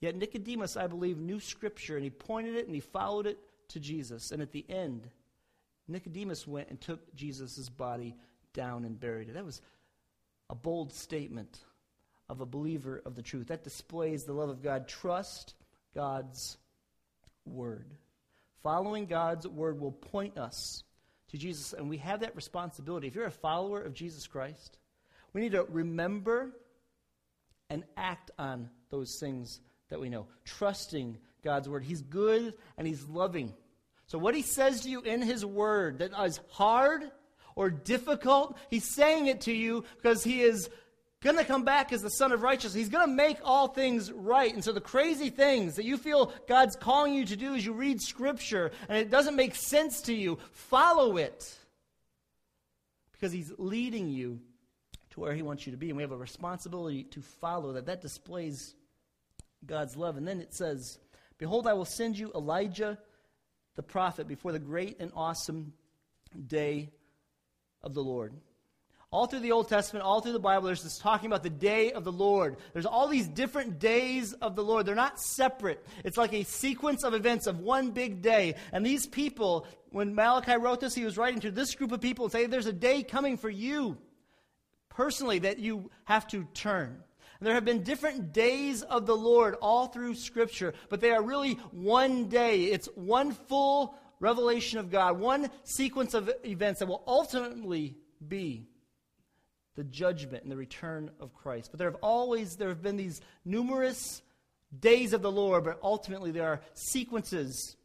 Yet 0.00 0.14
Nicodemus, 0.14 0.76
I 0.76 0.86
believe, 0.86 1.18
knew 1.18 1.40
Scripture 1.40 1.96
and 1.96 2.04
he 2.04 2.10
pointed 2.10 2.54
it 2.54 2.66
and 2.66 2.74
he 2.74 2.80
followed 2.80 3.26
it 3.26 3.38
to 3.70 3.80
Jesus. 3.80 4.30
And 4.30 4.40
at 4.40 4.52
the 4.52 4.64
end, 4.68 5.08
Nicodemus 5.88 6.46
went 6.46 6.70
and 6.70 6.80
took 6.80 7.12
Jesus' 7.16 7.68
body 7.68 8.14
down 8.54 8.84
and 8.84 9.00
buried 9.00 9.30
it. 9.30 9.34
That 9.34 9.44
was 9.44 9.60
a 10.48 10.54
bold 10.54 10.92
statement 10.92 11.58
of 12.28 12.40
a 12.40 12.46
believer 12.46 13.02
of 13.04 13.16
the 13.16 13.22
truth. 13.22 13.48
That 13.48 13.64
displays 13.64 14.24
the 14.24 14.32
love 14.32 14.48
of 14.48 14.62
God. 14.62 14.86
Trust 14.86 15.54
God's 15.92 16.56
word. 17.44 17.94
Following 18.62 19.06
God's 19.06 19.48
word 19.48 19.80
will 19.80 19.92
point 19.92 20.38
us 20.38 20.84
to 21.28 21.38
Jesus, 21.38 21.72
and 21.72 21.88
we 21.88 21.98
have 21.98 22.20
that 22.20 22.36
responsibility. 22.36 23.06
If 23.06 23.14
you're 23.14 23.26
a 23.26 23.30
follower 23.30 23.80
of 23.80 23.94
Jesus 23.94 24.26
Christ, 24.26 24.78
we 25.32 25.40
need 25.40 25.52
to 25.52 25.64
remember 25.64 26.52
and 27.68 27.84
act 27.96 28.30
on 28.38 28.70
those 28.90 29.18
things 29.18 29.60
that 29.88 30.00
we 30.00 30.08
know. 30.08 30.26
Trusting 30.44 31.18
God's 31.42 31.68
word. 31.68 31.84
He's 31.84 32.02
good 32.02 32.54
and 32.78 32.86
He's 32.86 33.04
loving. 33.08 33.52
So, 34.06 34.18
what 34.18 34.34
He 34.34 34.42
says 34.42 34.82
to 34.82 34.90
you 34.90 35.00
in 35.00 35.22
His 35.22 35.44
word 35.44 35.98
that 35.98 36.12
is 36.24 36.40
hard 36.50 37.10
or 37.56 37.70
difficult. 37.70 38.56
He's 38.70 38.84
saying 38.84 39.26
it 39.26 39.40
to 39.42 39.52
you 39.52 39.84
because 39.96 40.22
he 40.22 40.42
is 40.42 40.70
going 41.26 41.44
to 41.44 41.44
come 41.44 41.64
back 41.64 41.92
as 41.92 42.02
the 42.02 42.10
Son 42.10 42.32
of 42.32 42.42
Righteousness. 42.42 42.74
He's 42.74 42.88
going 42.88 43.06
to 43.06 43.14
make 43.14 43.38
all 43.44 43.68
things 43.68 44.12
right. 44.12 44.52
And 44.52 44.62
so 44.62 44.72
the 44.72 44.80
crazy 44.80 45.28
things 45.28 45.76
that 45.76 45.84
you 45.84 45.98
feel 45.98 46.32
God's 46.48 46.76
calling 46.76 47.14
you 47.14 47.24
to 47.26 47.36
do 47.36 47.54
as 47.54 47.66
you 47.66 47.72
read 47.72 48.00
Scripture 48.00 48.70
and 48.88 48.98
it 48.98 49.10
doesn't 49.10 49.36
make 49.36 49.54
sense 49.54 50.02
to 50.02 50.14
you, 50.14 50.38
follow 50.52 51.16
it 51.16 51.54
because 53.12 53.32
He's 53.32 53.52
leading 53.58 54.08
you 54.08 54.40
to 55.10 55.20
where 55.20 55.34
He 55.34 55.42
wants 55.42 55.66
you 55.66 55.72
to 55.72 55.78
be. 55.78 55.88
And 55.88 55.96
we 55.96 56.02
have 56.02 56.12
a 56.12 56.16
responsibility 56.16 57.04
to 57.04 57.20
follow 57.20 57.72
that. 57.72 57.86
That 57.86 58.00
displays 58.00 58.74
God's 59.66 59.96
love. 59.96 60.16
And 60.16 60.26
then 60.26 60.40
it 60.40 60.54
says, 60.54 60.98
Behold, 61.38 61.66
I 61.66 61.72
will 61.72 61.84
send 61.84 62.18
you 62.18 62.30
Elijah 62.34 62.98
the 63.74 63.82
prophet 63.82 64.28
before 64.28 64.52
the 64.52 64.58
great 64.58 65.00
and 65.00 65.10
awesome 65.14 65.72
day 66.46 66.90
of 67.82 67.94
the 67.94 68.02
Lord. 68.02 68.32
All 69.12 69.26
through 69.26 69.40
the 69.40 69.52
Old 69.52 69.68
Testament, 69.68 70.04
all 70.04 70.20
through 70.20 70.32
the 70.32 70.40
Bible, 70.40 70.66
there's 70.66 70.82
this 70.82 70.98
talking 70.98 71.28
about 71.28 71.44
the 71.44 71.50
day 71.50 71.92
of 71.92 72.02
the 72.02 72.12
Lord. 72.12 72.56
There's 72.72 72.86
all 72.86 73.06
these 73.06 73.28
different 73.28 73.78
days 73.78 74.32
of 74.32 74.56
the 74.56 74.64
Lord. 74.64 74.84
They're 74.84 74.96
not 74.96 75.20
separate. 75.20 75.86
It's 76.04 76.16
like 76.16 76.32
a 76.32 76.42
sequence 76.42 77.04
of 77.04 77.14
events 77.14 77.46
of 77.46 77.60
one 77.60 77.92
big 77.92 78.20
day. 78.20 78.56
And 78.72 78.84
these 78.84 79.06
people, 79.06 79.66
when 79.90 80.14
Malachi 80.14 80.56
wrote 80.56 80.80
this, 80.80 80.94
he 80.94 81.04
was 81.04 81.16
writing 81.16 81.40
to 81.40 81.52
this 81.52 81.74
group 81.76 81.92
of 81.92 82.00
people 82.00 82.24
and 82.24 82.32
saying, 82.32 82.50
There's 82.50 82.66
a 82.66 82.72
day 82.72 83.04
coming 83.04 83.36
for 83.36 83.48
you 83.48 83.96
personally 84.88 85.38
that 85.40 85.60
you 85.60 85.90
have 86.04 86.26
to 86.28 86.44
turn. 86.52 87.02
And 87.38 87.46
there 87.46 87.54
have 87.54 87.64
been 87.64 87.84
different 87.84 88.32
days 88.32 88.82
of 88.82 89.06
the 89.06 89.16
Lord 89.16 89.54
all 89.60 89.86
through 89.86 90.14
Scripture, 90.14 90.74
but 90.88 91.00
they 91.00 91.12
are 91.12 91.22
really 91.22 91.54
one 91.70 92.28
day. 92.28 92.64
It's 92.64 92.88
one 92.96 93.32
full 93.32 93.94
revelation 94.18 94.78
of 94.78 94.90
God, 94.90 95.20
one 95.20 95.50
sequence 95.62 96.14
of 96.14 96.30
events 96.44 96.80
that 96.80 96.88
will 96.88 97.04
ultimately 97.06 97.94
be 98.26 98.66
the 99.76 99.84
judgment 99.84 100.42
and 100.42 100.50
the 100.50 100.56
return 100.56 101.10
of 101.20 101.34
Christ. 101.34 101.70
But 101.70 101.78
there 101.78 101.90
have 101.90 102.00
always 102.02 102.56
there 102.56 102.68
have 102.68 102.82
been 102.82 102.96
these 102.96 103.20
numerous 103.44 104.22
days 104.78 105.12
of 105.12 105.22
the 105.22 105.30
Lord, 105.30 105.64
but 105.64 105.78
ultimately 105.82 106.32
there 106.32 106.48
are 106.48 106.60
sequences 106.74 107.76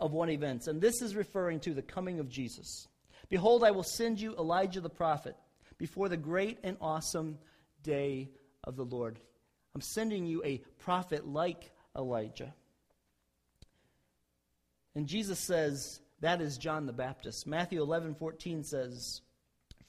of 0.00 0.12
one 0.12 0.30
events. 0.30 0.66
And 0.66 0.80
this 0.80 1.02
is 1.02 1.14
referring 1.14 1.60
to 1.60 1.74
the 1.74 1.82
coming 1.82 2.18
of 2.18 2.28
Jesus. 2.28 2.88
Behold, 3.28 3.64
I 3.64 3.70
will 3.70 3.82
send 3.82 4.20
you 4.20 4.34
Elijah 4.36 4.80
the 4.80 4.88
prophet 4.88 5.36
before 5.78 6.08
the 6.08 6.16
great 6.16 6.58
and 6.62 6.76
awesome 6.80 7.38
day 7.82 8.30
of 8.64 8.76
the 8.76 8.84
Lord. 8.84 9.18
I'm 9.74 9.80
sending 9.80 10.26
you 10.26 10.42
a 10.44 10.58
prophet 10.78 11.26
like 11.26 11.70
Elijah. 11.96 12.54
And 14.94 15.06
Jesus 15.06 15.38
says, 15.38 16.00
that 16.20 16.40
is 16.40 16.58
John 16.58 16.86
the 16.86 16.92
Baptist. 16.92 17.46
Matthew 17.46 17.80
11, 17.80 18.14
14 18.14 18.64
says, 18.64 19.22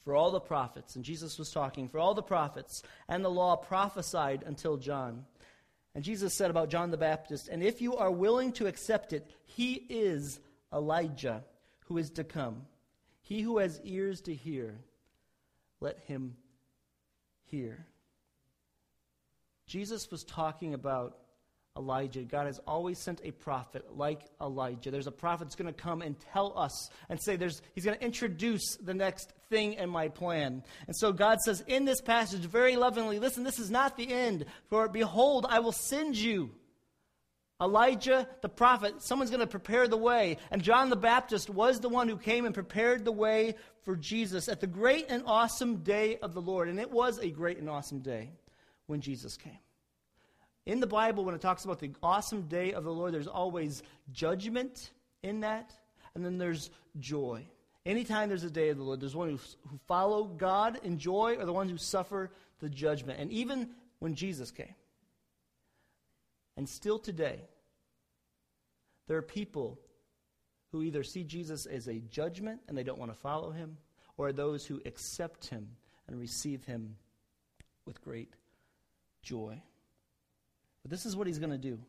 For 0.04 0.14
all 0.14 0.30
the 0.30 0.40
prophets, 0.40 0.96
and 0.96 1.04
Jesus 1.04 1.38
was 1.38 1.50
talking, 1.50 1.88
for 1.88 1.98
all 1.98 2.12
the 2.12 2.22
prophets 2.22 2.82
and 3.08 3.24
the 3.24 3.30
law 3.30 3.56
prophesied 3.56 4.44
until 4.46 4.76
John. 4.76 5.24
And 5.94 6.04
Jesus 6.04 6.34
said 6.34 6.50
about 6.50 6.68
John 6.68 6.90
the 6.90 6.96
Baptist, 6.98 7.48
And 7.48 7.62
if 7.62 7.80
you 7.80 7.96
are 7.96 8.10
willing 8.10 8.52
to 8.52 8.66
accept 8.66 9.12
it, 9.12 9.30
he 9.46 9.74
is 9.88 10.40
Elijah 10.72 11.42
who 11.86 11.98
is 11.98 12.10
to 12.10 12.24
come. 12.24 12.66
He 13.22 13.40
who 13.40 13.58
has 13.58 13.80
ears 13.84 14.20
to 14.22 14.34
hear, 14.34 14.78
let 15.80 15.98
him 16.00 16.36
hear. 17.44 17.86
Jesus 19.66 20.10
was 20.10 20.24
talking 20.24 20.74
about 20.74 21.16
Elijah. 21.76 22.22
God 22.22 22.46
has 22.46 22.60
always 22.66 22.98
sent 22.98 23.20
a 23.24 23.32
prophet 23.32 23.96
like 23.96 24.20
Elijah. 24.40 24.90
There's 24.90 25.08
a 25.08 25.12
prophet 25.12 25.44
that's 25.44 25.56
going 25.56 25.72
to 25.72 25.82
come 25.82 26.02
and 26.02 26.14
tell 26.32 26.56
us 26.56 26.88
and 27.08 27.20
say 27.20 27.34
there's 27.34 27.62
he's 27.74 27.84
going 27.84 27.98
to 27.98 28.04
introduce 28.04 28.76
the 28.76 28.94
next 28.94 29.32
thing 29.50 29.74
in 29.74 29.90
my 29.90 30.08
plan. 30.08 30.62
And 30.86 30.96
so 30.96 31.12
God 31.12 31.40
says 31.40 31.64
in 31.66 31.84
this 31.84 32.00
passage 32.00 32.42
very 32.42 32.76
lovingly, 32.76 33.18
listen, 33.18 33.42
this 33.42 33.58
is 33.58 33.70
not 33.70 33.96
the 33.96 34.12
end. 34.12 34.46
For 34.70 34.88
behold, 34.88 35.46
I 35.48 35.58
will 35.58 35.72
send 35.72 36.16
you 36.16 36.50
Elijah 37.60 38.28
the 38.42 38.48
prophet, 38.48 39.02
someone's 39.02 39.30
going 39.30 39.40
to 39.40 39.46
prepare 39.46 39.86
the 39.86 39.96
way. 39.96 40.38
And 40.50 40.62
John 40.62 40.90
the 40.90 40.96
Baptist 40.96 41.48
was 41.48 41.80
the 41.80 41.88
one 41.88 42.08
who 42.08 42.16
came 42.16 42.46
and 42.46 42.54
prepared 42.54 43.04
the 43.04 43.12
way 43.12 43.54
for 43.82 43.96
Jesus 43.96 44.48
at 44.48 44.60
the 44.60 44.66
great 44.66 45.06
and 45.08 45.22
awesome 45.26 45.78
day 45.78 46.18
of 46.18 46.34
the 46.34 46.42
Lord. 46.42 46.68
And 46.68 46.80
it 46.80 46.90
was 46.90 47.18
a 47.18 47.30
great 47.30 47.58
and 47.58 47.70
awesome 47.70 48.00
day 48.00 48.30
when 48.86 49.00
Jesus 49.00 49.36
came. 49.36 49.58
In 50.66 50.80
the 50.80 50.86
Bible, 50.86 51.24
when 51.24 51.34
it 51.34 51.40
talks 51.40 51.64
about 51.64 51.78
the 51.78 51.92
awesome 52.02 52.42
day 52.42 52.72
of 52.72 52.84
the 52.84 52.92
Lord, 52.92 53.12
there's 53.12 53.26
always 53.26 53.82
judgment 54.12 54.90
in 55.22 55.40
that, 55.40 55.72
and 56.14 56.24
then 56.24 56.38
there's 56.38 56.70
joy. 56.98 57.46
Anytime 57.84 58.30
there's 58.30 58.44
a 58.44 58.50
day 58.50 58.70
of 58.70 58.78
the 58.78 58.82
Lord, 58.82 59.00
there's 59.00 59.14
one 59.14 59.28
who, 59.28 59.38
who 59.68 59.78
follow 59.86 60.24
God 60.24 60.80
in 60.82 60.98
joy 60.98 61.36
or 61.38 61.44
the 61.44 61.52
ones 61.52 61.70
who 61.70 61.76
suffer 61.76 62.30
the 62.60 62.70
judgment. 62.70 63.20
And 63.20 63.30
even 63.30 63.70
when 63.98 64.14
Jesus 64.14 64.50
came, 64.50 64.74
and 66.56 66.66
still 66.66 66.98
today, 66.98 67.40
there 69.06 69.18
are 69.18 69.22
people 69.22 69.78
who 70.72 70.82
either 70.82 71.02
see 71.02 71.24
Jesus 71.24 71.66
as 71.66 71.88
a 71.88 72.00
judgment 72.00 72.60
and 72.68 72.78
they 72.78 72.84
don't 72.84 72.98
want 72.98 73.12
to 73.12 73.18
follow 73.18 73.50
him, 73.50 73.76
or 74.16 74.32
those 74.32 74.64
who 74.64 74.80
accept 74.86 75.48
him 75.48 75.68
and 76.06 76.18
receive 76.18 76.64
him 76.64 76.96
with 77.84 78.00
great 78.00 78.32
joy. 79.22 79.60
But 80.84 80.90
this 80.90 81.06
is 81.06 81.16
what 81.16 81.26
he's 81.26 81.38
going 81.38 81.50
to 81.50 81.58
do. 81.58 81.80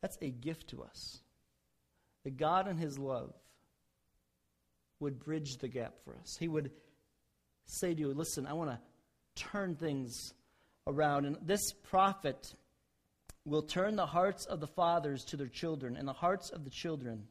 That's 0.00 0.16
a 0.22 0.30
gift 0.30 0.68
to 0.68 0.82
us. 0.82 1.20
That 2.22 2.36
God 2.36 2.68
in 2.68 2.78
his 2.78 2.98
love 2.98 3.34
would 5.00 5.18
bridge 5.18 5.58
the 5.58 5.68
gap 5.68 5.94
for 6.04 6.14
us. 6.16 6.36
He 6.38 6.48
would 6.48 6.70
say 7.66 7.92
to 7.92 8.00
you, 8.00 8.14
Listen, 8.14 8.46
I 8.46 8.52
want 8.52 8.70
to 8.70 8.78
turn 9.34 9.74
things 9.74 10.32
around. 10.86 11.26
And 11.26 11.36
this 11.42 11.72
prophet 11.72 12.54
will 13.44 13.62
turn 13.62 13.96
the 13.96 14.06
hearts 14.06 14.46
of 14.46 14.60
the 14.60 14.66
fathers 14.66 15.24
to 15.26 15.36
their 15.36 15.48
children 15.48 15.96
and 15.96 16.06
the 16.06 16.12
hearts 16.12 16.50
of 16.50 16.64
the 16.64 16.70
children 16.70 17.24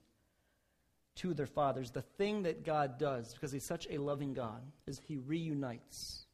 to 1.16 1.34
their 1.34 1.48
fathers. 1.48 1.92
The 1.92 2.02
thing 2.02 2.44
that 2.44 2.66
God 2.66 3.00
does, 3.00 3.34
because 3.34 3.52
He's 3.52 3.66
such 3.66 3.88
a 3.90 3.98
loving 3.98 4.34
God, 4.34 4.62
is 4.88 5.00
He 5.08 5.18
reunites. 5.18 6.26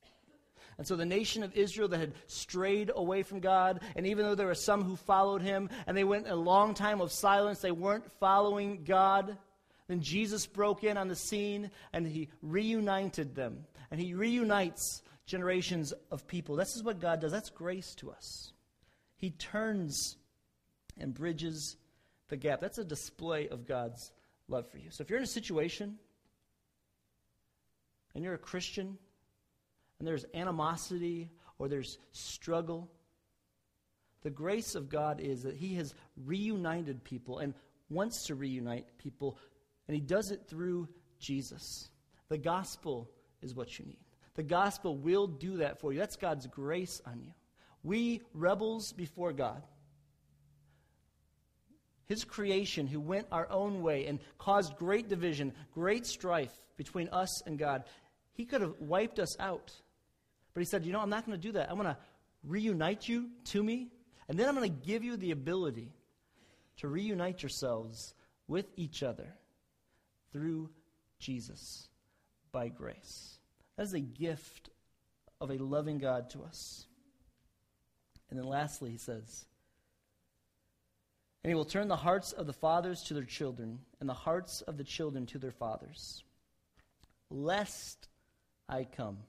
And 0.79 0.87
so 0.87 0.95
the 0.95 1.05
nation 1.05 1.43
of 1.43 1.53
Israel 1.57 1.89
that 1.89 1.99
had 1.99 2.13
strayed 2.27 2.89
away 2.95 3.21
from 3.21 3.41
God, 3.41 3.81
and 3.97 4.07
even 4.07 4.23
though 4.23 4.33
there 4.33 4.47
were 4.47 4.55
some 4.55 4.81
who 4.81 4.95
followed 4.95 5.41
Him, 5.41 5.69
and 5.85 5.95
they 5.95 6.05
went 6.05 6.29
a 6.29 6.35
long 6.35 6.73
time 6.73 7.01
of 7.01 7.11
silence, 7.11 7.59
they 7.59 7.73
weren't 7.73 8.09
following 8.21 8.85
God. 8.85 9.37
Then 9.89 9.99
Jesus 9.99 10.47
broke 10.47 10.85
in 10.85 10.95
on 10.95 11.09
the 11.09 11.17
scene 11.17 11.69
and 11.91 12.07
He 12.07 12.29
reunited 12.41 13.35
them. 13.35 13.65
And 13.91 13.99
He 13.99 14.13
reunites 14.13 15.01
generations 15.25 15.93
of 16.11 16.25
people. 16.27 16.55
This 16.55 16.77
is 16.77 16.83
what 16.83 17.01
God 17.01 17.19
does. 17.19 17.33
That's 17.33 17.49
grace 17.49 17.93
to 17.95 18.11
us. 18.11 18.53
He 19.17 19.31
turns 19.31 20.15
and 20.97 21.13
bridges 21.13 21.75
the 22.29 22.37
gap. 22.37 22.61
That's 22.61 22.77
a 22.77 22.85
display 22.85 23.49
of 23.49 23.67
God's 23.67 24.13
love 24.47 24.69
for 24.69 24.77
you. 24.77 24.91
So 24.91 25.01
if 25.01 25.09
you're 25.09 25.19
in 25.19 25.25
a 25.25 25.27
situation 25.27 25.97
and 28.15 28.23
you're 28.23 28.35
a 28.35 28.37
Christian 28.37 28.97
and 29.99 30.07
there's 30.07 30.25
animosity 30.33 31.29
or 31.57 31.67
there's 31.67 31.99
struggle, 32.13 32.89
the 34.21 34.29
grace 34.29 34.75
of 34.75 34.89
God 34.89 35.21
is 35.21 35.43
that 35.43 35.55
He 35.55 35.75
has 35.75 35.93
reunited 36.25 37.03
people 37.03 37.39
and 37.39 37.53
wants 37.89 38.27
to 38.27 38.35
reunite 38.35 38.97
people, 38.97 39.38
and 39.88 39.95
He 39.95 40.01
does 40.01 40.31
it 40.31 40.47
through 40.47 40.88
Jesus. 41.19 41.89
The 42.27 42.38
gospel 42.38 43.09
is 43.41 43.55
what 43.55 43.77
you 43.79 43.85
need. 43.85 43.97
The 44.35 44.43
gospel 44.43 44.95
will 44.95 45.27
do 45.27 45.57
that 45.57 45.79
for 45.79 45.91
you. 45.91 45.99
That's 45.99 46.15
God's 46.15 46.47
grace 46.47 47.01
on 47.05 47.21
you. 47.21 47.33
We, 47.83 48.21
rebels 48.33 48.93
before 48.93 49.33
God, 49.33 49.63
His 52.05 52.23
creation, 52.23 52.88
who 52.88 52.99
went 52.99 53.27
our 53.31 53.49
own 53.49 53.81
way 53.81 54.05
and 54.05 54.19
caused 54.38 54.75
great 54.75 55.07
division, 55.07 55.53
great 55.73 56.05
strife 56.05 56.53
between 56.77 57.09
us 57.09 57.41
and 57.45 57.57
God, 57.57 57.83
He 58.33 58.45
could 58.45 58.62
have 58.62 58.75
wiped 58.79 59.19
us 59.19 59.38
out. 59.39 59.73
But 60.59 60.63
He 60.63 60.71
said, 60.71 60.85
You 60.85 60.91
know, 60.91 60.99
I'm 60.99 61.09
not 61.09 61.25
going 61.25 61.39
to 61.39 61.41
do 61.41 61.53
that. 61.53 61.69
I'm 61.69 61.77
going 61.77 61.87
to 61.87 61.97
reunite 62.43 63.07
you 63.07 63.29
to 63.45 63.63
me, 63.63 63.87
and 64.27 64.37
then 64.37 64.49
I'm 64.49 64.55
going 64.55 64.69
to 64.69 64.85
give 64.85 65.05
you 65.05 65.15
the 65.15 65.31
ability 65.31 65.93
to 66.79 66.89
reunite 66.89 67.41
yourselves 67.41 68.13
with 68.49 68.65
each 68.75 69.01
other 69.01 69.35
through 70.33 70.69
Jesus 71.17 71.87
by 72.51 72.67
grace. 72.67 73.37
That 73.77 73.83
is 73.83 73.93
a 73.93 74.01
gift 74.01 74.69
of 75.39 75.49
a 75.49 75.57
loving 75.57 75.97
God 75.97 76.29
to 76.31 76.43
us. 76.43 76.87
And 78.29 78.37
then 78.37 78.45
lastly, 78.45 78.91
he 78.91 78.97
says, 78.97 79.45
And 81.41 81.51
he 81.51 81.55
will 81.55 81.63
turn 81.63 81.87
the 81.87 81.95
hearts 81.95 82.33
of 82.33 82.47
the 82.47 82.51
fathers 82.53 83.03
to 83.03 83.13
their 83.13 83.23
children, 83.23 83.79
and 84.01 84.09
the 84.09 84.13
hearts 84.13 84.59
of 84.59 84.75
the 84.75 84.83
children 84.83 85.25
to 85.27 85.37
their 85.37 85.53
fathers, 85.53 86.25
lest 87.29 88.09
I 88.67 88.83
come 88.83 89.19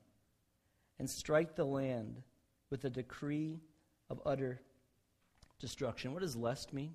and 1.00 1.08
strike 1.08 1.56
the 1.56 1.64
land 1.64 2.22
with 2.68 2.84
a 2.84 2.90
decree 2.90 3.58
of 4.10 4.20
utter 4.26 4.60
destruction. 5.58 6.12
What 6.12 6.20
does 6.20 6.36
lest 6.36 6.74
mean? 6.74 6.94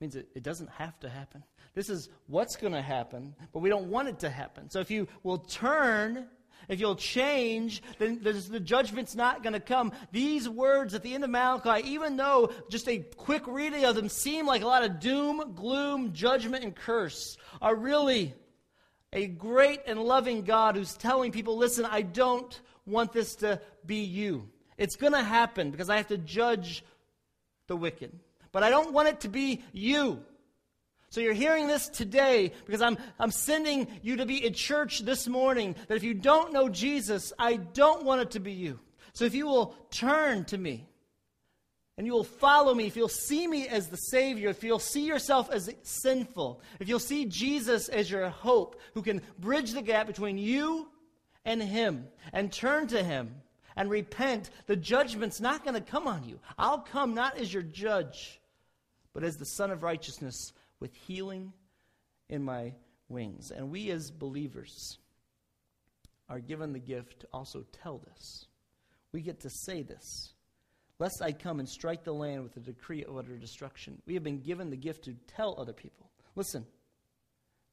means 0.00 0.16
it, 0.16 0.28
it 0.34 0.42
doesn't 0.42 0.70
have 0.70 0.98
to 1.00 1.08
happen. 1.10 1.44
This 1.74 1.90
is 1.90 2.08
what's 2.28 2.56
going 2.56 2.72
to 2.72 2.80
happen, 2.80 3.34
but 3.52 3.60
we 3.60 3.68
don't 3.68 3.90
want 3.90 4.08
it 4.08 4.18
to 4.20 4.30
happen. 4.30 4.70
So 4.70 4.80
if 4.80 4.90
you 4.90 5.06
will 5.22 5.38
turn 5.38 6.26
if 6.68 6.78
you'll 6.78 6.94
change, 6.94 7.82
then 7.98 8.20
the 8.22 8.60
judgment's 8.60 9.16
not 9.16 9.42
going 9.42 9.54
to 9.54 9.60
come. 9.60 9.90
These 10.12 10.48
words 10.48 10.94
at 10.94 11.02
the 11.02 11.12
end 11.12 11.24
of 11.24 11.30
Malachi, 11.30 11.88
even 11.88 12.16
though 12.16 12.52
just 12.70 12.88
a 12.88 12.98
quick 13.16 13.46
reading 13.48 13.84
of 13.84 13.96
them 13.96 14.08
seem 14.08 14.46
like 14.46 14.62
a 14.62 14.66
lot 14.66 14.84
of 14.84 15.00
doom, 15.00 15.54
gloom, 15.56 16.12
judgment, 16.12 16.62
and 16.62 16.74
curse, 16.74 17.36
are 17.60 17.74
really 17.74 18.34
a 19.12 19.26
great 19.26 19.82
and 19.86 20.00
loving 20.00 20.42
God 20.42 20.76
who's 20.76 20.94
telling 20.94 21.32
people, 21.32 21.56
listen, 21.56 21.84
I 21.84 22.02
don't 22.02 22.58
want 22.86 23.12
this 23.12 23.36
to 23.36 23.60
be 23.84 24.02
you. 24.02 24.48
It's 24.78 24.96
going 24.96 25.12
to 25.12 25.22
happen 25.22 25.70
because 25.70 25.90
I 25.90 25.96
have 25.96 26.08
to 26.08 26.18
judge 26.18 26.84
the 27.66 27.76
wicked. 27.76 28.12
But 28.52 28.62
I 28.62 28.70
don't 28.70 28.92
want 28.92 29.08
it 29.08 29.20
to 29.20 29.28
be 29.28 29.62
you. 29.72 30.24
So 31.10 31.20
you're 31.20 31.34
hearing 31.34 31.66
this 31.66 31.88
today 31.88 32.52
because 32.64 32.80
I'm, 32.80 32.96
I'm 33.18 33.30
sending 33.30 33.86
you 34.02 34.16
to 34.16 34.26
be 34.26 34.46
at 34.46 34.54
church 34.54 35.00
this 35.00 35.28
morning 35.28 35.76
that 35.88 35.96
if 35.96 36.02
you 36.02 36.14
don't 36.14 36.54
know 36.54 36.70
Jesus, 36.70 37.34
I 37.38 37.56
don't 37.56 38.04
want 38.04 38.22
it 38.22 38.30
to 38.32 38.40
be 38.40 38.52
you. 38.52 38.80
So 39.12 39.26
if 39.26 39.34
you 39.34 39.46
will 39.46 39.76
turn 39.90 40.46
to 40.46 40.56
me 40.56 40.88
and 41.98 42.06
you 42.06 42.12
will 42.14 42.24
follow 42.24 42.74
me, 42.74 42.86
if 42.86 42.96
you'll 42.96 43.08
see 43.08 43.46
me 43.46 43.68
as 43.68 43.88
the 43.88 43.96
Savior, 43.96 44.48
if 44.48 44.64
you'll 44.64 44.78
see 44.78 45.04
yourself 45.04 45.50
as 45.50 45.70
sinful, 45.82 46.62
if 46.80 46.88
you'll 46.88 46.98
see 46.98 47.26
Jesus 47.26 47.88
as 47.88 48.10
your 48.10 48.28
hope 48.30 48.80
who 48.94 49.02
can 49.02 49.20
bridge 49.38 49.72
the 49.72 49.82
gap 49.82 50.06
between 50.06 50.38
you 50.38 50.88
and 51.44 51.62
Him 51.62 52.06
and 52.32 52.50
turn 52.50 52.86
to 52.88 53.02
Him 53.02 53.34
and 53.76 53.90
repent, 53.90 54.50
the 54.66 54.76
judgment's 54.76 55.40
not 55.40 55.64
going 55.64 55.74
to 55.74 55.80
come 55.80 56.06
on 56.06 56.24
you. 56.24 56.40
I'll 56.58 56.80
come 56.80 57.14
not 57.14 57.36
as 57.36 57.52
your 57.52 57.62
judge, 57.62 58.40
but 59.12 59.24
as 59.24 59.36
the 59.36 59.44
Sun 59.44 59.70
of 59.70 59.82
Righteousness 59.82 60.52
with 60.80 60.94
healing 60.94 61.52
in 62.28 62.42
my 62.42 62.72
wings. 63.08 63.50
And 63.50 63.70
we 63.70 63.90
as 63.90 64.10
believers 64.10 64.98
are 66.28 66.40
given 66.40 66.72
the 66.72 66.78
gift 66.78 67.20
to 67.20 67.28
also 67.32 67.64
tell 67.82 67.98
this. 67.98 68.46
We 69.12 69.20
get 69.20 69.40
to 69.40 69.50
say 69.50 69.82
this. 69.82 70.31
Lest 71.02 71.20
I 71.20 71.32
come 71.32 71.58
and 71.58 71.68
strike 71.68 72.04
the 72.04 72.14
land 72.14 72.44
with 72.44 72.56
a 72.56 72.60
decree 72.60 73.02
of 73.02 73.16
utter 73.16 73.36
destruction. 73.36 74.00
We 74.06 74.14
have 74.14 74.22
been 74.22 74.40
given 74.40 74.70
the 74.70 74.76
gift 74.76 75.02
to 75.06 75.16
tell 75.34 75.56
other 75.58 75.72
people. 75.72 76.08
Listen, 76.36 76.64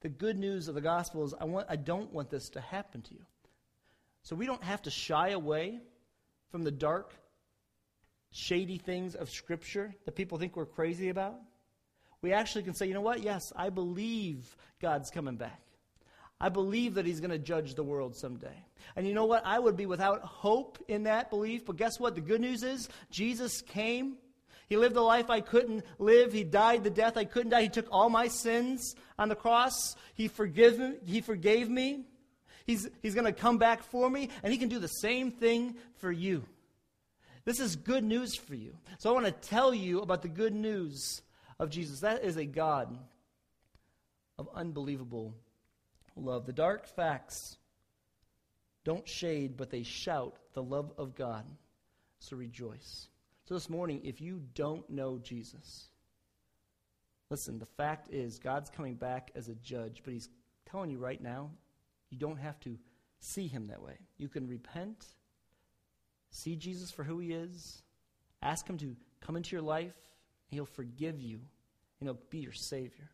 the 0.00 0.08
good 0.08 0.36
news 0.36 0.66
of 0.66 0.74
the 0.74 0.80
gospel 0.80 1.22
is 1.24 1.32
I, 1.40 1.44
want, 1.44 1.68
I 1.70 1.76
don't 1.76 2.12
want 2.12 2.28
this 2.28 2.48
to 2.48 2.60
happen 2.60 3.02
to 3.02 3.14
you. 3.14 3.24
So 4.24 4.34
we 4.34 4.46
don't 4.46 4.64
have 4.64 4.82
to 4.82 4.90
shy 4.90 5.28
away 5.28 5.78
from 6.50 6.64
the 6.64 6.72
dark, 6.72 7.14
shady 8.32 8.78
things 8.78 9.14
of 9.14 9.30
Scripture 9.30 9.94
that 10.06 10.16
people 10.16 10.36
think 10.36 10.56
we're 10.56 10.66
crazy 10.66 11.08
about 11.08 11.36
we 12.22 12.32
actually 12.32 12.64
can 12.64 12.74
say, 12.74 12.86
you 12.86 12.94
know 12.94 13.00
what? 13.00 13.22
Yes, 13.22 13.52
I 13.56 13.70
believe 13.70 14.56
God's 14.80 15.10
coming 15.10 15.36
back. 15.36 15.62
I 16.40 16.48
believe 16.48 16.94
that 16.94 17.06
He's 17.06 17.20
going 17.20 17.30
to 17.30 17.38
judge 17.38 17.74
the 17.74 17.82
world 17.82 18.16
someday. 18.16 18.64
And 18.96 19.06
you 19.06 19.14
know 19.14 19.26
what? 19.26 19.44
I 19.44 19.58
would 19.58 19.76
be 19.76 19.86
without 19.86 20.22
hope 20.22 20.78
in 20.88 21.04
that 21.04 21.30
belief. 21.30 21.66
But 21.66 21.76
guess 21.76 22.00
what? 22.00 22.14
The 22.14 22.20
good 22.20 22.40
news 22.40 22.62
is 22.62 22.88
Jesus 23.10 23.60
came. 23.62 24.16
He 24.68 24.76
lived 24.76 24.94
the 24.94 25.02
life 25.02 25.30
I 25.30 25.40
couldn't 25.40 25.84
live. 25.98 26.32
He 26.32 26.44
died 26.44 26.84
the 26.84 26.90
death 26.90 27.16
I 27.16 27.24
couldn't 27.24 27.50
die. 27.50 27.62
He 27.62 27.68
took 27.68 27.88
all 27.90 28.08
my 28.08 28.28
sins 28.28 28.94
on 29.18 29.28
the 29.28 29.34
cross. 29.34 29.96
He 30.14 30.28
forgave 30.28 30.78
me. 30.78 30.94
He 31.04 31.20
forgave 31.20 31.68
me. 31.68 32.04
He's, 32.66 32.88
he's 33.02 33.14
going 33.14 33.26
to 33.26 33.32
come 33.32 33.58
back 33.58 33.82
for 33.82 34.08
me, 34.08 34.30
and 34.42 34.52
He 34.52 34.58
can 34.58 34.68
do 34.68 34.78
the 34.78 34.86
same 34.86 35.32
thing 35.32 35.74
for 35.96 36.12
you. 36.12 36.44
This 37.44 37.58
is 37.58 37.74
good 37.74 38.04
news 38.04 38.36
for 38.36 38.54
you. 38.54 38.76
So 38.98 39.10
I 39.10 39.12
want 39.12 39.26
to 39.26 39.32
tell 39.32 39.74
you 39.74 40.02
about 40.02 40.22
the 40.22 40.28
good 40.28 40.54
news 40.54 41.22
of 41.58 41.70
Jesus. 41.70 42.00
That 42.00 42.22
is 42.22 42.36
a 42.36 42.44
God 42.44 42.96
of 44.38 44.48
unbelievable 44.54 45.34
love. 46.16 46.46
The 46.46 46.52
dark 46.52 46.86
facts 46.86 47.56
don't 48.84 49.06
shade, 49.08 49.56
but 49.56 49.70
they 49.70 49.82
shout 49.82 50.36
the 50.54 50.62
love 50.62 50.92
of 50.98 51.14
God. 51.14 51.44
So 52.18 52.36
rejoice. 52.36 53.08
So 53.44 53.54
this 53.54 53.70
morning, 53.70 54.02
if 54.04 54.20
you 54.20 54.42
don't 54.54 54.88
know 54.90 55.18
Jesus, 55.18 55.86
listen, 57.30 57.58
the 57.58 57.66
fact 57.66 58.12
is, 58.12 58.38
God's 58.38 58.70
coming 58.70 58.94
back 58.94 59.30
as 59.34 59.48
a 59.48 59.54
judge, 59.56 60.02
but 60.04 60.12
He's 60.12 60.28
telling 60.70 60.90
you 60.90 60.98
right 60.98 61.20
now, 61.20 61.50
you 62.10 62.18
don't 62.18 62.38
have 62.38 62.60
to 62.60 62.76
see 63.20 63.46
Him 63.46 63.66
that 63.68 63.82
way. 63.82 63.98
You 64.18 64.28
can 64.28 64.46
repent, 64.46 65.04
see 66.30 66.56
Jesus 66.56 66.90
for 66.90 67.04
who 67.04 67.18
He 67.18 67.32
is, 67.32 67.82
ask 68.42 68.68
Him 68.68 68.78
to 68.78 68.94
come 69.20 69.36
into 69.36 69.56
your 69.56 69.62
life, 69.62 69.96
He'll 70.48 70.66
forgive 70.66 71.20
you, 71.20 71.40
and 71.98 72.08
He'll 72.08 72.18
be 72.30 72.38
your 72.38 72.52
Savior. 72.52 73.10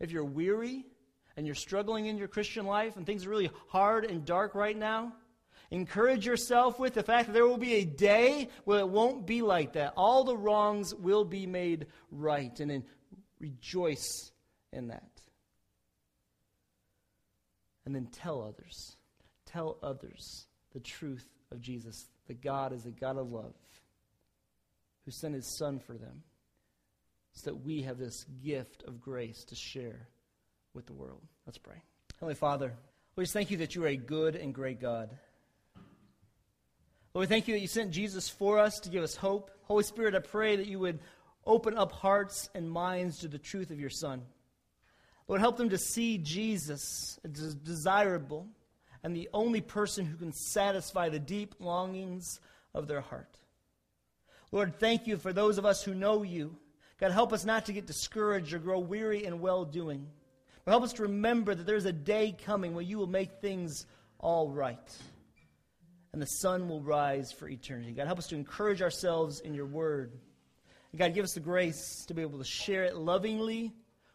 If 0.00 0.12
you're 0.12 0.24
weary 0.24 0.84
and 1.38 1.46
you're 1.46 1.54
struggling 1.54 2.06
in 2.06 2.18
your 2.18 2.26
Christian 2.26 2.66
life 2.66 2.96
and 2.96 3.06
things 3.06 3.24
are 3.24 3.30
really 3.30 3.48
hard 3.68 4.04
and 4.04 4.24
dark 4.24 4.56
right 4.56 4.76
now, 4.76 5.12
encourage 5.70 6.26
yourself 6.26 6.80
with 6.80 6.94
the 6.94 7.02
fact 7.04 7.28
that 7.28 7.32
there 7.32 7.46
will 7.46 7.56
be 7.56 7.74
a 7.74 7.84
day 7.84 8.48
where 8.64 8.80
it 8.80 8.88
won't 8.88 9.24
be 9.24 9.40
like 9.40 9.74
that. 9.74 9.92
All 9.96 10.24
the 10.24 10.36
wrongs 10.36 10.92
will 10.96 11.24
be 11.24 11.46
made 11.46 11.86
right, 12.10 12.58
and 12.58 12.68
then 12.68 12.82
rejoice 13.38 14.32
in 14.72 14.88
that. 14.88 15.12
And 17.86 17.94
then 17.94 18.06
tell 18.06 18.42
others. 18.42 18.96
Tell 19.46 19.78
others 19.80 20.48
the 20.72 20.80
truth 20.80 21.28
of 21.52 21.60
Jesus, 21.60 22.08
that 22.26 22.42
God 22.42 22.72
is 22.72 22.84
a 22.84 22.90
God 22.90 23.16
of 23.16 23.30
love 23.30 23.54
who 25.04 25.12
sent 25.12 25.36
his 25.36 25.56
Son 25.56 25.78
for 25.78 25.92
them 25.92 26.24
so 27.34 27.52
that 27.52 27.64
we 27.64 27.82
have 27.82 27.96
this 27.96 28.24
gift 28.42 28.82
of 28.88 29.00
grace 29.00 29.44
to 29.44 29.54
share 29.54 30.08
with 30.74 30.86
the 30.86 30.92
world. 30.92 31.22
Let's 31.46 31.58
pray. 31.58 31.82
Holy 32.20 32.34
Father, 32.34 32.74
we 33.16 33.24
just 33.24 33.32
thank 33.32 33.50
you 33.50 33.58
that 33.58 33.74
you 33.74 33.84
are 33.84 33.88
a 33.88 33.96
good 33.96 34.36
and 34.36 34.54
great 34.54 34.80
God. 34.80 35.10
Lord, 37.14 37.22
we 37.22 37.26
thank 37.26 37.48
you 37.48 37.54
that 37.54 37.60
you 37.60 37.66
sent 37.66 37.90
Jesus 37.90 38.28
for 38.28 38.58
us 38.58 38.80
to 38.80 38.90
give 38.90 39.02
us 39.02 39.16
hope. 39.16 39.50
Holy 39.64 39.82
Spirit, 39.82 40.14
I 40.14 40.20
pray 40.20 40.56
that 40.56 40.66
you 40.66 40.78
would 40.78 41.00
open 41.44 41.76
up 41.76 41.92
hearts 41.92 42.50
and 42.54 42.70
minds 42.70 43.18
to 43.20 43.28
the 43.28 43.38
truth 43.38 43.70
of 43.70 43.80
your 43.80 43.90
Son. 43.90 44.22
Lord, 45.26 45.40
help 45.40 45.56
them 45.56 45.70
to 45.70 45.78
see 45.78 46.18
Jesus 46.18 47.18
as 47.24 47.54
desirable 47.54 48.46
and 49.02 49.14
the 49.14 49.28
only 49.32 49.60
person 49.60 50.04
who 50.04 50.16
can 50.16 50.32
satisfy 50.32 51.08
the 51.08 51.18
deep 51.18 51.54
longings 51.60 52.40
of 52.74 52.86
their 52.86 53.00
heart. 53.00 53.38
Lord, 54.52 54.78
thank 54.78 55.06
you 55.06 55.16
for 55.16 55.32
those 55.32 55.58
of 55.58 55.66
us 55.66 55.82
who 55.82 55.94
know 55.94 56.22
you 56.22 56.56
God, 56.98 57.12
help 57.12 57.32
us 57.32 57.44
not 57.44 57.66
to 57.66 57.72
get 57.72 57.86
discouraged 57.86 58.52
or 58.52 58.58
grow 58.58 58.80
weary 58.80 59.24
in 59.24 59.40
well 59.40 59.64
doing. 59.64 60.08
Help 60.68 60.82
us 60.82 60.92
to 60.94 61.02
remember 61.02 61.54
that 61.54 61.66
there's 61.66 61.84
a 61.84 61.92
day 61.92 62.36
coming 62.44 62.74
when 62.74 62.86
you 62.86 62.98
will 62.98 63.06
make 63.06 63.40
things 63.40 63.86
all 64.18 64.50
right. 64.50 64.96
And 66.12 66.22
the 66.22 66.26
sun 66.26 66.68
will 66.68 66.80
rise 66.80 67.32
for 67.32 67.48
eternity. 67.48 67.92
God, 67.92 68.06
help 68.06 68.18
us 68.18 68.26
to 68.28 68.34
encourage 68.34 68.82
ourselves 68.82 69.40
in 69.40 69.54
your 69.54 69.66
word. 69.66 70.12
And 70.92 70.98
God, 70.98 71.14
give 71.14 71.24
us 71.24 71.32
the 71.32 71.40
grace 71.40 72.04
to 72.06 72.14
be 72.14 72.22
able 72.22 72.38
to 72.38 72.44
share 72.44 72.84
it 72.84 72.96
lovingly 72.96 73.72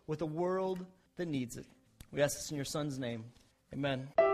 with 0.07 0.21
a 0.21 0.25
world 0.25 0.85
that 1.17 1.27
needs 1.27 1.57
it. 1.57 1.65
We 2.11 2.21
ask 2.21 2.35
this 2.35 2.51
in 2.51 2.55
your 2.55 2.65
son's 2.65 2.99
name. 2.99 3.25
Amen. 3.73 4.32